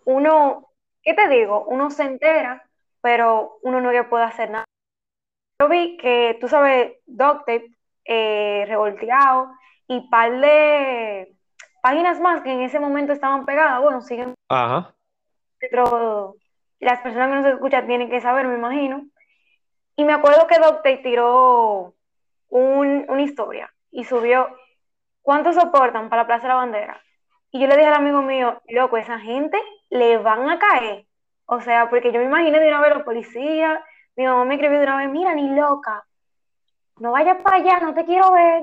Uno, 0.04 0.70
¿qué 1.02 1.14
te 1.14 1.28
digo? 1.28 1.64
Uno 1.66 1.90
se 1.90 2.04
entera, 2.04 2.68
pero 3.00 3.58
uno 3.62 3.80
no 3.80 3.90
le 3.90 4.04
puede 4.04 4.24
hacer 4.24 4.50
nada. 4.50 4.64
Yo 5.60 5.68
vi 5.68 5.96
que, 5.96 6.36
tú 6.40 6.48
sabes, 6.48 6.98
Doctape, 7.06 7.74
eh, 8.04 8.64
revolteado 8.66 9.50
y 9.88 10.08
par 10.08 10.40
de 10.40 11.34
páginas 11.82 12.20
más 12.20 12.42
que 12.42 12.52
en 12.52 12.62
ese 12.62 12.80
momento 12.80 13.12
estaban 13.12 13.44
pegadas. 13.44 13.80
Bueno, 13.80 14.00
siguen 14.00 14.34
Ajá. 14.48 14.94
pero 15.58 16.36
las 16.80 17.00
personas 17.00 17.28
que 17.28 17.36
nos 17.36 17.46
escuchan 17.46 17.86
tienen 17.86 18.10
que 18.10 18.20
saber, 18.20 18.46
me 18.46 18.56
imagino. 18.56 19.06
Y 19.96 20.04
me 20.04 20.12
acuerdo 20.12 20.46
que 20.46 20.58
Doctape 20.58 20.98
tiró 20.98 21.94
un- 22.54 23.04
una 23.08 23.22
historia 23.22 23.72
y 23.90 24.04
subió 24.04 24.48
¿cuánto 25.22 25.52
soportan 25.52 26.08
para 26.08 26.22
la 26.22 26.26
Plaza 26.26 26.42
de 26.42 26.48
la 26.48 26.54
Bandera? 26.54 27.00
Y 27.50 27.60
yo 27.60 27.66
le 27.66 27.76
dije 27.76 27.88
al 27.88 27.94
amigo 27.94 28.22
mío, 28.22 28.60
loco, 28.68 28.96
esa 28.96 29.18
gente 29.18 29.58
le 29.90 30.18
van 30.18 30.48
a 30.48 30.58
caer. 30.58 31.06
O 31.46 31.60
sea, 31.60 31.88
porque 31.90 32.12
yo 32.12 32.18
me 32.20 32.26
imaginé 32.26 32.60
de 32.60 32.68
una 32.68 32.80
vez 32.80 32.94
los 32.94 33.02
policías, 33.02 33.80
mi 34.16 34.24
mamá 34.24 34.44
me 34.44 34.54
escribió 34.54 34.78
de 34.78 34.84
una 34.84 34.98
vez, 34.98 35.10
mira, 35.10 35.34
ni 35.34 35.48
loca, 35.54 36.04
no 36.98 37.12
vayas 37.12 37.38
para 37.42 37.56
allá, 37.56 37.80
no 37.80 37.92
te 37.94 38.04
quiero 38.04 38.32
ver. 38.32 38.62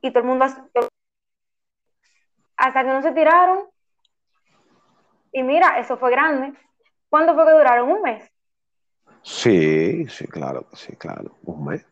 Y 0.00 0.10
todo 0.10 0.20
el 0.20 0.28
mundo, 0.28 0.44
as- 0.44 0.60
hasta 2.56 2.82
que 2.84 2.88
no 2.90 3.02
se 3.02 3.12
tiraron. 3.12 3.68
Y 5.32 5.42
mira, 5.42 5.78
eso 5.78 5.96
fue 5.96 6.10
grande. 6.10 6.52
¿Cuánto 7.08 7.34
fue 7.34 7.46
que 7.46 7.52
duraron? 7.52 7.90
Un 7.90 8.02
mes. 8.02 8.30
Sí, 9.22 10.06
sí, 10.08 10.26
claro, 10.26 10.66
sí, 10.72 10.96
claro. 10.96 11.36
Un 11.44 11.64
mes. 11.64 11.86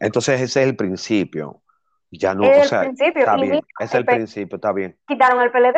Entonces 0.00 0.40
ese 0.40 0.62
es 0.62 0.68
el 0.68 0.76
principio. 0.76 1.62
Ya 2.10 2.34
no, 2.34 2.44
Es 2.44 2.58
o 2.58 2.62
el 2.62 2.68
sea, 2.68 2.80
principio. 2.82 3.20
está 3.20 3.36
bien. 3.36 3.60
es 3.78 3.94
el 3.94 4.04
principio, 4.04 4.56
está 4.56 4.72
bien. 4.72 4.98
quitaron 5.06 5.40
el 5.42 5.50
PLD. 5.50 5.76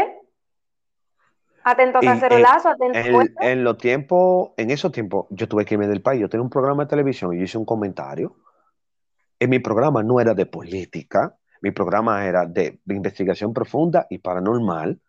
Atento 1.65 1.99
a 1.99 2.01
cacerolazo, 2.01 2.71
atento 2.71 2.99
En, 2.99 3.35
en 3.41 3.65
los 3.65 3.79
tiempos, 3.79 4.51
en 4.57 4.71
esos 4.71 4.91
tiempos, 4.91 5.27
yo 5.31 5.47
tuve 5.49 5.65
que 5.65 5.75
irme 5.75 5.87
del 5.87 6.03
país. 6.03 6.21
Yo 6.21 6.29
tenía 6.29 6.43
un 6.43 6.51
programa 6.51 6.85
de 6.85 6.89
televisión 6.91 7.33
y 7.33 7.39
yo 7.39 7.45
hice 7.45 7.59
un 7.59 7.65
comentario. 7.65 8.35
En 9.39 9.51
mi 9.51 9.59
programa 9.61 10.03
no 10.03 10.21
era 10.21 10.35
de 10.35 10.47
política, 10.47 11.37
mi 11.61 11.71
programa 11.71 12.27
era 12.27 12.47
de, 12.47 12.81
de 12.85 12.95
investigación 12.95 13.53
profunda 13.53 14.07
y 14.11 14.19
paranormal. 14.19 15.01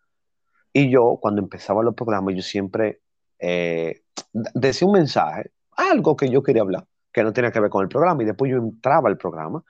Y 0.72 0.90
yo, 0.90 1.18
cuando 1.20 1.40
empezaba 1.42 1.82
los 1.82 1.94
programas, 1.94 2.34
yo 2.34 2.42
siempre 2.42 3.00
eh, 3.38 4.02
decía 4.32 4.86
un 4.86 4.94
mensaje, 4.94 5.50
algo 5.76 6.16
que 6.16 6.28
yo 6.28 6.42
quería 6.42 6.62
hablar, 6.62 6.84
que 7.14 7.22
no 7.22 7.32
tenía 7.32 7.52
que 7.52 7.60
ver 7.60 7.70
con 7.70 7.82
el 7.82 7.88
programa. 7.88 8.22
Y 8.22 8.26
después 8.26 8.50
yo 8.50 8.58
entraba 8.58 9.08
al 9.08 9.16
programa 9.16 9.62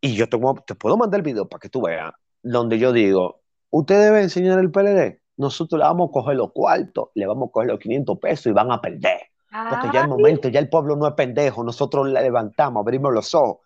y 0.00 0.14
yo 0.14 0.28
tengo- 0.28 0.54
te 0.66 0.74
puedo 0.76 0.96
mandar 0.96 1.18
el 1.18 1.24
video 1.24 1.48
para 1.48 1.58
que 1.60 1.68
tú 1.68 1.82
veas, 1.82 2.12
donde 2.42 2.78
yo 2.78 2.92
digo, 2.92 3.40
usted 3.70 4.00
debe 4.00 4.22
enseñar 4.22 4.58
el 4.60 4.70
PLD. 4.70 5.20
Nosotros 5.36 5.78
le 5.80 5.84
vamos 5.84 6.08
a 6.08 6.12
coger 6.12 6.36
los 6.36 6.52
cuartos, 6.52 7.08
le 7.14 7.26
vamos 7.26 7.48
a 7.48 7.52
coger 7.52 7.70
los 7.70 7.80
500 7.80 8.18
pesos 8.20 8.46
y 8.46 8.52
van 8.52 8.70
a 8.70 8.80
perder. 8.80 9.20
Porque 9.68 9.88
ya 9.92 10.00
el 10.00 10.04
Ay, 10.04 10.10
momento, 10.10 10.48
ya 10.48 10.60
el 10.60 10.68
pueblo 10.68 10.96
no 10.96 11.08
es 11.08 11.14
pendejo, 11.14 11.64
nosotros 11.64 12.08
le 12.08 12.20
levantamos, 12.22 12.80
abrimos 12.82 13.12
los 13.12 13.34
ojos. 13.34 13.58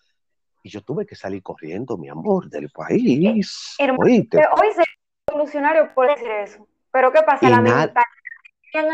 Y 0.63 0.71
yo 0.71 0.83
tuve 0.83 1.07
que 1.07 1.15
salir 1.15 1.43
corriendo, 1.43 1.97
mi 1.99 2.09
amor, 2.09 2.49
del 2.49 2.71
país. 2.71 3.77
hermano, 3.79 4.03
Oíste. 4.03 4.39
hoy 4.39 4.73
se 4.75 4.83
revolucionario 5.29 5.93
por 5.95 6.09
decir 6.09 6.31
eso. 6.31 6.67
Pero 6.91 7.13
¿qué 7.13 7.23
pasa? 7.23 7.49
La 7.51 7.59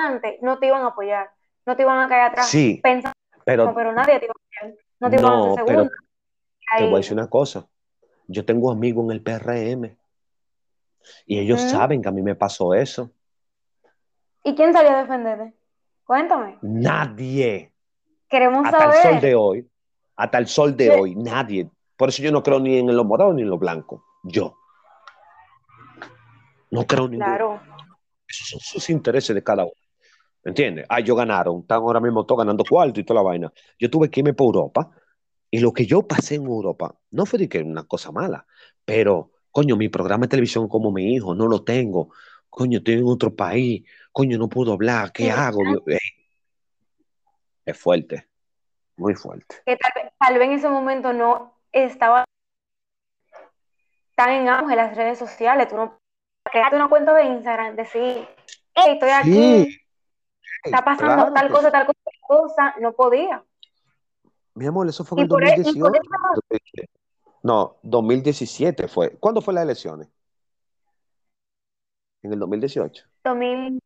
antes 0.06 0.36
no 0.40 0.58
te 0.58 0.66
iban 0.66 0.82
a 0.82 0.88
apoyar, 0.88 1.30
no 1.66 1.76
te 1.76 1.82
iban 1.82 2.00
a 2.00 2.08
caer 2.08 2.22
atrás. 2.30 2.48
Sí, 2.48 2.80
Pensando, 2.82 3.12
pero 3.44 3.74
pero 3.74 3.92
nadie 3.92 4.20
te 4.20 4.26
a 4.26 4.68
no 5.00 5.10
te 5.10 5.16
a 5.16 5.20
no, 5.20 5.52
hacer 5.52 5.64
pero 5.66 5.84
te 5.84 6.84
voy 6.84 6.94
a 6.94 6.96
decir 6.96 7.12
una 7.12 7.28
cosa. 7.28 7.66
Yo 8.26 8.44
tengo 8.44 8.70
amigos 8.70 9.04
en 9.04 9.10
el 9.10 9.22
PRM 9.22 9.96
y 11.26 11.38
ellos 11.38 11.60
saben 11.60 12.02
que 12.02 12.08
a 12.08 12.12
mí 12.12 12.22
me 12.22 12.34
pasó 12.34 12.74
eso. 12.74 13.10
¿Y 14.42 14.54
quién 14.54 14.72
salió 14.72 14.92
a 14.92 15.02
defenderte? 15.02 15.54
Cuéntame. 16.04 16.58
Nadie. 16.62 17.72
Queremos 18.28 18.66
hasta 18.66 18.84
el 18.84 18.92
sol 18.92 19.02
saber. 19.02 19.20
de 19.20 19.34
hoy, 19.34 19.70
hasta 20.16 20.38
el 20.38 20.46
sol 20.46 20.76
de 20.76 20.90
hoy, 20.90 21.14
nadie. 21.14 21.70
Por 21.96 22.08
eso 22.08 22.22
yo 22.22 22.32
no 22.32 22.42
creo 22.42 22.58
ni 22.60 22.78
en 22.78 22.94
los 22.94 23.06
morados 23.06 23.34
ni 23.34 23.42
en 23.42 23.50
los 23.50 23.58
blancos. 23.58 24.02
Yo. 24.22 24.56
No 26.70 26.86
creo 26.86 27.04
en 27.04 27.12
ninguno. 27.12 27.26
Claro. 27.26 27.60
Esos 28.26 28.48
son 28.48 28.60
sus 28.60 28.90
intereses 28.90 29.34
de 29.34 29.42
cada 29.42 29.64
uno. 29.64 29.74
¿Me 30.44 30.50
entiendes? 30.50 30.84
Ah, 30.88 31.00
ellos 31.00 31.16
ganaron. 31.16 31.60
Están 31.60 31.78
ahora 31.78 32.00
mismo 32.00 32.24
todos 32.26 32.40
ganando 32.40 32.64
cuarto 32.68 33.00
y 33.00 33.04
toda 33.04 33.20
la 33.20 33.24
vaina. 33.24 33.52
Yo 33.78 33.90
tuve 33.90 34.10
que 34.10 34.20
irme 34.20 34.34
para 34.34 34.46
Europa. 34.46 34.90
Y 35.50 35.60
lo 35.60 35.72
que 35.72 35.86
yo 35.86 36.06
pasé 36.06 36.34
en 36.34 36.44
Europa 36.46 36.94
no 37.12 37.24
fue 37.26 37.38
de 37.38 37.48
que 37.48 37.60
una 37.62 37.84
cosa 37.84 38.10
mala. 38.12 38.44
Pero, 38.84 39.30
coño, 39.50 39.76
mi 39.76 39.88
programa 39.88 40.22
de 40.26 40.28
televisión 40.30 40.68
como 40.68 40.90
mi 40.90 41.14
hijo, 41.14 41.34
no 41.34 41.46
lo 41.46 41.62
tengo. 41.64 42.10
Coño, 42.50 42.78
estoy 42.78 42.94
en 42.94 43.06
otro 43.06 43.34
país. 43.34 43.84
Coño, 44.12 44.36
no 44.36 44.48
puedo 44.48 44.72
hablar. 44.72 45.12
¿Qué 45.12 45.24
Sí. 45.24 45.30
hago? 45.30 45.60
Es 47.64 47.78
fuerte. 47.78 48.28
Muy 48.96 49.14
fuerte. 49.14 49.56
que 49.66 49.76
tal, 49.76 49.90
vez- 49.94 50.12
tal 50.18 50.34
vez 50.38 50.48
en 50.48 50.52
ese 50.52 50.68
momento 50.68 51.12
no 51.12 51.54
estaba 51.72 52.24
tan 54.14 54.30
en 54.30 54.48
auge 54.48 54.76
las 54.76 54.96
redes 54.96 55.18
sociales. 55.18 55.68
Tú 55.68 55.76
no 55.76 55.98
creaste 56.44 56.76
una 56.76 56.88
cuenta 56.88 57.12
de 57.14 57.24
Instagram, 57.24 57.74
decir, 57.76 58.28
hey, 58.74 58.92
estoy 58.92 59.10
aquí, 59.10 59.32
Sí, 59.64 59.78
está 60.64 60.84
pasando 60.84 61.14
claro 61.14 61.32
tal 61.32 61.50
cosa, 61.50 61.66
sí. 61.66 61.72
tal 61.72 61.86
cosa, 61.86 61.98
tal 62.04 62.38
cosa, 62.38 62.74
no 62.80 62.92
podía. 62.92 63.44
Mi 64.54 64.66
amor, 64.66 64.88
eso 64.88 65.04
fue 65.04 65.18
en 65.18 65.22
el 65.24 65.28
por, 65.28 65.42
e- 65.44 65.48
y 65.48 65.50
por 65.80 65.90
2018. 65.92 66.02
eso, 66.50 66.86
No, 67.42 67.76
2017 67.82 68.88
fue. 68.88 69.10
¿Cuándo 69.18 69.40
fue 69.42 69.52
las 69.54 69.64
elecciones? 69.64 70.08
En 72.22 72.32
el 72.32 72.38
2018. 72.38 73.04
2000, 73.24 73.80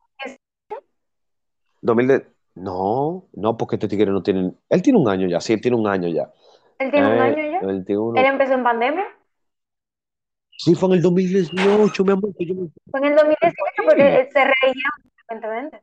2000 1.81 2.07
de- 2.09 2.27
No, 2.55 3.25
no, 3.35 3.57
porque 3.57 3.77
este 3.77 3.88
tigre 3.88 4.11
no 4.11 4.23
tiene. 4.23 4.53
Él 4.69 4.83
tiene 4.83 4.99
un 4.99 5.09
año 5.09 5.29
ya, 5.29 5.41
sí, 5.41 5.53
él 5.53 5.61
tiene 5.61 5.77
un 5.77 5.87
año 5.87 6.09
ya. 6.09 6.33
él 6.79 6.91
tiene 6.91 7.07
un 7.09 7.14
Eh, 7.14 7.21
año 7.21 7.53
ya. 7.61 7.67
21. 7.67 8.21
Él 8.21 8.27
empezó 8.27 8.53
en 8.55 8.62
pandemia. 8.64 9.05
Sí, 10.61 10.75
fue 10.75 10.88
en 10.88 10.95
el 10.97 11.03
2018, 11.03 12.05
mi 12.05 12.12
amor. 12.12 12.35
que 12.37 12.47
yo 12.47 12.55
me- 12.57 12.69
Fue 12.91 13.01
en 13.01 13.07
el 13.07 13.14
2018 13.17 13.55
Sí. 13.77 13.83
porque 13.85 14.21
él 14.21 14.29
se 14.33 14.38
reeligieron 14.45 14.93
frecuentemente. 15.17 15.83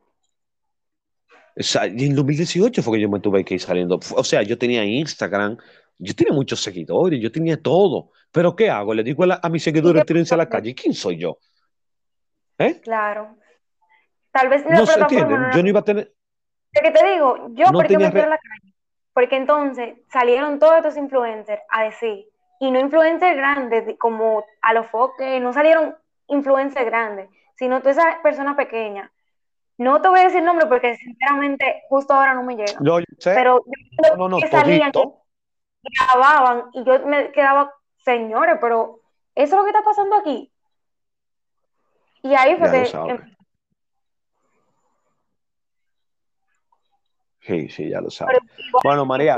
O 1.57 1.63
sea, 1.63 1.85
en 1.85 2.15
2018 2.15 2.83
fue 2.83 2.97
que 2.97 3.01
yo 3.03 3.09
me 3.09 3.19
tuve 3.19 3.43
que 3.45 3.53
ir 3.55 3.61
saliendo. 3.61 3.99
O 4.15 4.23
sea, 4.23 4.41
yo 4.43 4.57
tenía 4.57 4.83
Instagram, 4.83 5.57
yo 5.97 6.13
tenía 6.15 6.33
muchos 6.33 6.61
seguidores, 6.61 7.19
yo 7.21 7.31
tenía 7.31 7.61
todo. 7.61 8.11
Pero 8.31 8.55
¿qué 8.55 8.69
hago? 8.69 8.93
Le 8.93 9.03
digo 9.03 9.23
a, 9.23 9.27
la- 9.27 9.39
a 9.41 9.49
mis 9.49 9.63
seguidores, 9.63 10.05
tírense 10.05 10.33
a 10.33 10.37
la 10.37 10.49
calle. 10.49 10.75
¿Quién 10.75 10.93
soy 10.93 11.17
yo? 11.17 11.37
¿Eh? 12.57 12.81
Claro. 12.81 13.37
Tal 14.31 14.49
vez 14.49 14.65
No 14.69 14.85
se 14.85 14.99
entiende. 14.99 15.37
no 15.37 15.53
Yo 15.55 15.63
no 15.63 15.69
iba 15.69 15.79
a 15.79 15.83
tener. 15.83 16.13
¿De 16.73 16.81
qué 16.81 16.91
te 16.91 17.05
digo? 17.13 17.47
Yo, 17.53 17.67
No 17.67 17.79
¿por 17.79 17.87
qué 17.87 17.97
me 17.97 18.11
re- 18.11 18.23
a 18.23 18.27
la 18.27 18.37
calle? 18.37 18.73
Porque 19.13 19.37
entonces 19.37 19.95
salieron 20.11 20.59
todos 20.59 20.75
estos 20.75 20.97
influencers 20.97 21.61
a 21.69 21.83
decir, 21.83 22.25
y 22.59 22.69
no 22.71 22.79
influencers 22.81 23.37
grandes 23.37 23.85
de- 23.85 23.97
como 23.97 24.43
a 24.61 24.73
los 24.73 24.87
foques, 24.87 25.41
no 25.41 25.53
salieron 25.53 25.95
influencers 26.27 26.85
grandes, 26.85 27.29
sino 27.57 27.79
todas 27.79 27.97
esas 27.97 28.15
personas 28.21 28.57
pequeñas. 28.57 29.09
No 29.77 30.01
te 30.01 30.07
voy 30.07 30.21
a 30.21 30.25
decir 30.25 30.41
nombre 30.41 30.67
porque 30.67 30.95
sinceramente 30.95 31.83
justo 31.89 32.13
ahora 32.13 32.33
no 32.33 32.43
me 32.43 32.55
llega. 32.55 32.79
Yo 32.81 32.99
sé. 33.17 33.33
Pero 33.35 33.63
yo 33.65 34.15
no, 34.15 34.29
no, 34.29 34.39
que 34.39 34.47
salían, 34.47 34.91
que 34.91 35.03
grababan 35.99 36.69
y 36.73 36.83
yo 36.83 37.05
me 37.05 37.31
quedaba, 37.31 37.73
señores, 37.97 38.57
pero 38.61 39.01
eso 39.35 39.55
es 39.55 39.59
lo 39.59 39.63
que 39.63 39.71
está 39.71 39.83
pasando 39.83 40.15
aquí. 40.15 40.51
Y 42.23 42.33
ahí 42.33 42.55
fue 42.55 42.67
Ya 42.67 42.99
lo 42.99 43.05
que 43.05 43.11
em- 43.11 43.35
Sí, 47.41 47.69
sí, 47.69 47.89
ya 47.89 48.01
lo 48.01 48.09
sabes. 48.09 48.39
Bueno, 48.83 49.05
María. 49.05 49.37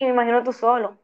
me 0.00 0.08
imagino 0.08 0.42
tú 0.42 0.52
solo. 0.52 0.98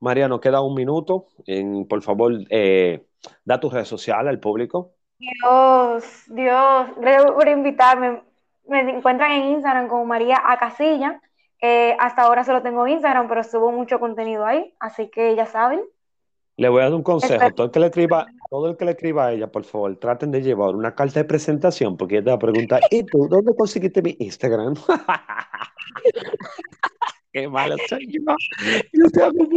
María, 0.00 0.26
nos 0.26 0.40
queda 0.40 0.60
un 0.60 0.74
minuto. 0.74 1.28
En, 1.46 1.86
por 1.86 2.02
favor, 2.02 2.32
eh, 2.50 3.06
da 3.44 3.60
tus 3.60 3.72
redes 3.72 3.88
sociales 3.88 4.28
al 4.28 4.40
público. 4.40 4.94
Dios, 5.18 6.04
Dios, 6.28 6.90
gracias 6.96 7.32
por 7.32 7.48
invitarme. 7.48 8.22
Me 8.68 8.80
encuentran 8.80 9.32
en 9.32 9.46
Instagram 9.52 9.88
como 9.88 10.04
María 10.04 10.40
Acasilla. 10.44 11.20
Eh, 11.60 11.96
hasta 11.98 12.22
ahora 12.22 12.44
solo 12.44 12.62
tengo 12.62 12.86
Instagram, 12.86 13.26
pero 13.28 13.42
subo 13.42 13.72
mucho 13.72 13.98
contenido 13.98 14.46
ahí, 14.46 14.72
así 14.78 15.08
que 15.08 15.34
ya 15.34 15.46
saben. 15.46 15.80
Le 16.56 16.68
voy 16.68 16.82
a 16.82 16.84
dar 16.84 16.94
un 16.94 17.02
consejo. 17.02 17.50
Todo 17.52 17.66
el, 17.66 17.72
que 17.72 17.80
le 17.80 17.86
escriba, 17.86 18.26
todo 18.50 18.70
el 18.70 18.76
que 18.76 18.84
le 18.84 18.92
escriba 18.92 19.26
a 19.26 19.32
ella, 19.32 19.50
por 19.50 19.64
favor, 19.64 19.96
traten 19.96 20.30
de 20.30 20.42
llevar 20.42 20.74
una 20.74 20.94
carta 20.94 21.20
de 21.20 21.24
presentación, 21.24 21.96
porque 21.96 22.16
ella 22.16 22.24
te 22.24 22.30
va 22.30 22.36
a 22.36 22.40
preguntar, 22.40 22.82
¿y 22.90 23.04
tú 23.04 23.26
dónde 23.28 23.56
conseguiste 23.56 24.02
mi 24.02 24.14
Instagram? 24.18 24.74
Qué 27.32 27.48
malo 27.48 27.76
soy 27.88 28.06
yo. 28.10 28.20
Yo 28.92 29.10
te 29.10 29.22
hago 29.22 29.48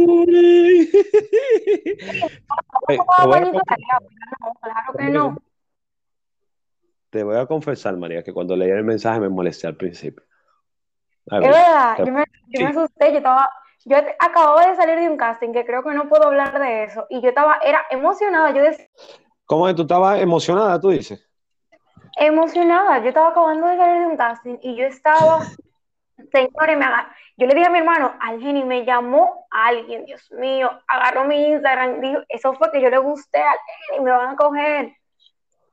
Claro 4.60 4.92
que 4.98 5.10
no. 5.10 5.36
Te 7.12 7.22
voy 7.22 7.36
a 7.36 7.44
confesar, 7.44 7.94
María, 7.98 8.22
que 8.22 8.32
cuando 8.32 8.56
leí 8.56 8.70
el 8.70 8.84
mensaje 8.84 9.20
me 9.20 9.28
molesté 9.28 9.66
al 9.66 9.76
principio. 9.76 10.24
es 11.26 11.40
verdad, 11.40 11.98
yo, 11.98 12.06
me, 12.06 12.24
yo 12.48 12.64
me, 12.64 12.70
asusté, 12.70 13.10
yo 13.10 13.18
estaba, 13.18 13.50
yo 13.84 13.98
acababa 14.18 14.66
de 14.66 14.76
salir 14.76 14.98
de 14.98 15.10
un 15.10 15.18
casting 15.18 15.52
que 15.52 15.66
creo 15.66 15.84
que 15.84 15.92
no 15.92 16.08
puedo 16.08 16.28
hablar 16.28 16.58
de 16.58 16.84
eso, 16.84 17.06
y 17.10 17.20
yo 17.20 17.28
estaba, 17.28 17.58
era 17.62 17.82
emocionada, 17.90 18.50
yo 18.52 18.62
decía... 18.62 18.86
¿Cómo 19.44 19.68
es? 19.68 19.76
¿Tú 19.76 19.82
estabas 19.82 20.22
emocionada, 20.22 20.80
tú 20.80 20.88
dices? 20.88 21.22
Emocionada, 22.16 23.02
yo 23.02 23.08
estaba 23.08 23.28
acabando 23.28 23.66
de 23.66 23.76
salir 23.76 24.00
de 24.00 24.06
un 24.06 24.16
casting 24.16 24.56
y 24.62 24.74
yo 24.74 24.86
estaba, 24.86 25.40
señores, 26.32 26.78
me 26.78 26.86
yo 27.36 27.46
le 27.46 27.54
dije 27.54 27.66
a 27.66 27.70
mi 27.70 27.80
hermano, 27.80 28.14
alguien 28.20 28.56
y 28.56 28.64
me 28.64 28.86
llamó 28.86 29.46
alguien, 29.50 30.06
Dios 30.06 30.32
mío, 30.32 30.70
agarró 30.88 31.26
mi 31.26 31.48
Instagram, 31.48 32.00
dijo, 32.00 32.20
eso 32.30 32.54
fue 32.54 32.72
que 32.72 32.80
yo 32.80 32.88
le 32.88 32.96
gusté 32.96 33.42
a 33.42 33.50
alguien 33.50 34.00
y 34.00 34.04
me 34.04 34.10
van 34.12 34.30
a 34.30 34.36
coger. 34.36 34.96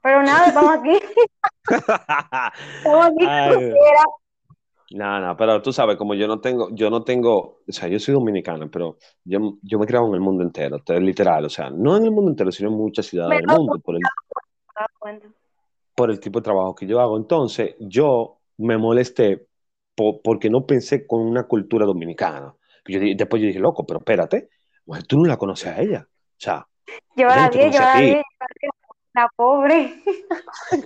Pero 0.01 0.23
nada, 0.23 0.47
estamos 0.47 0.75
aquí. 0.75 0.99
estamos 2.77 3.05
aquí 3.07 3.25
No, 4.91 5.19
no, 5.19 5.37
pero 5.37 5.61
tú 5.61 5.71
sabes, 5.73 5.97
como 5.97 6.13
yo 6.15 6.27
no 6.27 6.39
tengo, 6.39 6.69
yo 6.71 6.89
no 6.89 7.03
tengo, 7.03 7.59
o 7.67 7.71
sea, 7.71 7.87
yo 7.89 7.99
soy 7.99 8.13
dominicano, 8.13 8.69
pero 8.71 8.97
yo, 9.23 9.39
yo 9.61 9.77
me 9.77 9.85
creo 9.85 10.07
en 10.07 10.13
el 10.13 10.21
mundo 10.21 10.43
entero, 10.43 10.81
literal, 10.99 11.45
o 11.45 11.49
sea, 11.49 11.69
no 11.69 11.97
en 11.97 12.05
el 12.05 12.11
mundo 12.11 12.31
entero, 12.31 12.51
sino 12.51 12.69
en 12.69 12.77
muchas 12.77 13.05
ciudades 13.05 13.39
del 13.39 13.57
mundo, 13.57 13.79
por 13.79 13.95
el, 13.95 14.01
por 15.95 16.11
el 16.11 16.19
tipo 16.19 16.39
de 16.39 16.43
trabajo 16.43 16.75
que 16.75 16.87
yo 16.87 16.99
hago. 16.99 17.17
Entonces, 17.17 17.75
yo 17.79 18.37
me 18.57 18.77
molesté 18.77 19.47
porque 20.23 20.49
no 20.49 20.65
pensé 20.65 21.05
con 21.05 21.21
una 21.21 21.43
cultura 21.43 21.85
dominicana. 21.85 22.53
Yo, 22.87 22.99
después 22.99 23.41
yo 23.41 23.47
dije, 23.47 23.59
loco, 23.59 23.85
pero 23.85 23.99
espérate, 23.99 24.49
tú 25.07 25.17
no 25.17 25.25
la 25.25 25.37
conoces 25.37 25.67
a 25.67 25.81
ella. 25.81 26.07
O 26.07 26.41
sea, 26.41 26.65
yo 27.15 27.27
la 27.27 27.49
vi, 27.49 27.71
yo 27.71 27.79
la 27.79 27.99
vi, 27.99 28.15
la 29.21 29.29
pobre. 29.35 30.03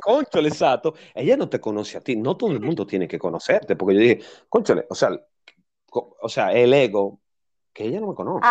Conchole, 0.02 0.50
exacto. 0.50 0.94
Ella 1.14 1.38
no 1.38 1.50
te 1.50 1.60
conoce 1.60 1.98
a 1.98 2.02
ti. 2.02 2.16
No 2.16 2.36
todo 2.38 2.52
el 2.52 2.60
mundo 2.62 2.86
tiene 2.86 3.08
que 3.08 3.20
conocerte. 3.20 3.76
Porque 3.76 3.96
yo 3.96 4.02
dije, 4.02 4.20
conchole, 4.50 4.86
o 4.90 4.96
sea, 4.96 5.10
o 5.92 6.30
sea, 6.30 6.52
el 6.52 6.74
ego, 6.74 7.20
que 7.74 7.86
ella 7.86 8.00
no 8.00 8.10
me 8.10 8.16
conoce. 8.16 8.48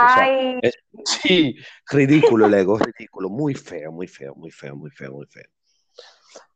sí, 1.05 1.57
ridículo 1.91 2.47
el 2.47 2.55
ego, 2.55 2.79
ridículo. 2.79 3.29
Muy 3.29 3.55
feo, 3.55 3.93
muy 3.93 4.09
feo, 4.09 4.35
muy 4.35 4.51
feo, 4.51 4.77
muy 4.77 4.91
feo, 4.91 5.13
muy 5.13 5.27
feo. 5.27 5.45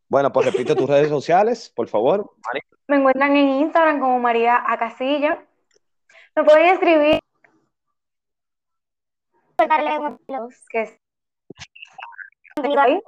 Bueno, 0.09 0.33
pues 0.33 0.47
repite 0.47 0.75
tus 0.75 0.89
redes 0.89 1.09
sociales, 1.09 1.73
por 1.75 1.89
favor. 1.89 2.33
Me 2.87 2.97
encuentran 2.97 3.37
en 3.37 3.49
Instagram 3.49 3.99
como 3.99 4.19
María 4.21 4.63
Acasilla. 4.67 5.45
Me 6.37 6.45
pueden 6.45 6.75
escribir. 6.75 7.19
Que 10.71 10.83
es 10.83 10.99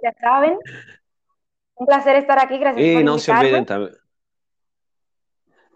ya 0.02 0.14
saben. 0.20 0.58
Un 1.74 1.86
placer 1.86 2.16
estar 2.16 2.38
aquí, 2.42 2.58
gracias 2.58 2.84
y 2.84 3.04
no 3.04 3.18
se 3.18 3.30
olviden 3.32 3.64
también. 3.64 3.92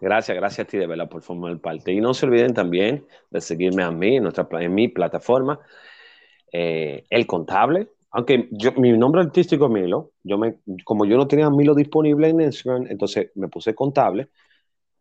Gracias, 0.01 0.35
gracias 0.35 0.67
a 0.67 0.69
ti 0.69 0.77
de 0.77 0.85
verdad 0.85 1.07
por 1.07 1.21
formar 1.21 1.57
parte. 1.59 1.93
Y 1.93 2.01
no 2.01 2.13
se 2.13 2.25
olviden 2.25 2.53
también 2.53 3.07
de 3.29 3.39
seguirme 3.39 3.83
a 3.83 3.91
mí 3.91 4.17
en, 4.17 4.23
nuestra, 4.23 4.45
en 4.59 4.73
mi 4.73 4.89
plataforma, 4.89 5.59
eh, 6.51 7.05
El 7.09 7.25
Contable. 7.25 7.87
Aunque 8.11 8.49
yo, 8.51 8.73
mi 8.73 8.91
nombre 8.91 9.21
artístico 9.21 9.65
es 9.65 9.71
Milo, 9.71 10.11
yo 10.21 10.37
me, 10.37 10.57
como 10.83 11.05
yo 11.05 11.17
no 11.17 11.27
tenía 11.27 11.49
Milo 11.49 11.73
disponible 11.73 12.29
en 12.29 12.41
Instagram, 12.41 12.85
entonces 12.89 13.31
me 13.35 13.47
puse 13.47 13.73
Contable. 13.73 14.29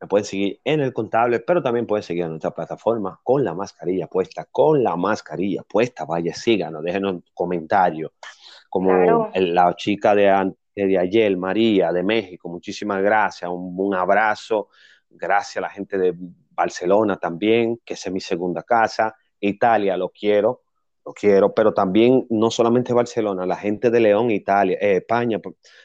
Me 0.00 0.08
pueden 0.08 0.24
seguir 0.24 0.60
en 0.64 0.80
el 0.80 0.92
contable, 0.92 1.38
pero 1.38 1.62
también 1.62 1.86
pueden 1.86 2.02
seguir 2.02 2.24
en 2.24 2.30
nuestra 2.30 2.50
plataforma 2.50 3.20
con 3.22 3.44
la 3.44 3.54
mascarilla 3.54 4.08
puesta, 4.08 4.46
con 4.50 4.82
la 4.82 4.96
mascarilla 4.96 5.62
puesta. 5.62 6.04
Vaya, 6.04 6.34
síganos, 6.34 6.82
déjenos 6.82 7.22
comentarios 7.34 8.10
como 8.72 9.30
la 9.34 9.74
chica 9.76 10.14
de, 10.14 10.54
de 10.74 10.98
ayer, 10.98 11.36
María, 11.36 11.92
de 11.92 12.02
México, 12.02 12.48
muchísimas 12.48 13.02
gracias, 13.02 13.50
un, 13.52 13.94
abrazo, 13.94 14.68
gracias 15.10 15.58
a 15.58 15.60
la 15.60 15.68
gente 15.68 15.98
de 15.98 16.14
Barcelona 16.16 17.18
también, 17.18 17.82
que 17.84 17.92
es 17.92 18.10
mi 18.10 18.20
segunda 18.20 18.62
casa, 18.62 19.14
Italia, 19.38 19.94
lo 19.98 20.08
quiero, 20.08 20.62
lo 21.04 21.12
quiero, 21.12 21.52
pero 21.52 21.74
también 21.74 22.26
no 22.30 22.50
solamente 22.50 22.94
Barcelona, 22.94 23.44
la 23.44 23.56
gente 23.56 23.90
de 23.90 24.00
León, 24.00 24.30
Italia, 24.30 24.78
eh, 24.80 24.96
España, 24.96 25.38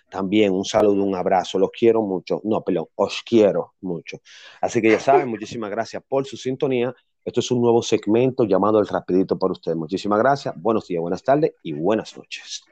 también 0.10 0.54
un 0.54 0.64
saludo, 0.64 1.04
un 1.04 1.16
abrazo, 1.16 1.60
los 1.60 1.72
quiero 1.78 2.02
mucho, 2.02 2.40
no, 2.46 2.62
perdón, 2.62 2.86
os 2.96 3.22
quiero 3.22 3.74
mucho. 3.82 4.20
Así 4.62 4.82
que 4.82 4.92
ya 4.92 5.00
saben, 5.02 5.28
muchísimas 5.28 5.72
gracias 5.72 6.02
por 6.08 6.26
su 6.26 6.38
sintonía. 6.38 6.96
Esto 7.26 7.42
es 7.42 7.52
un 7.52 7.60
nuevo 7.60 7.82
segmento 7.82 8.46
llamado 8.46 8.80
El 8.80 8.88
Rapidito 8.88 9.38
para 9.38 9.52
ustedes. 9.52 9.76
Muchísimas 9.76 10.20
gracias, 10.20 10.56
buenos 10.56 10.88
días, 10.88 11.02
buenas 11.02 11.22
tardes 11.22 11.52
y 11.64 11.74
buenas 11.74 12.16
noches. 12.16 12.64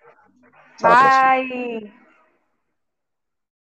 Bye. 0.80 1.92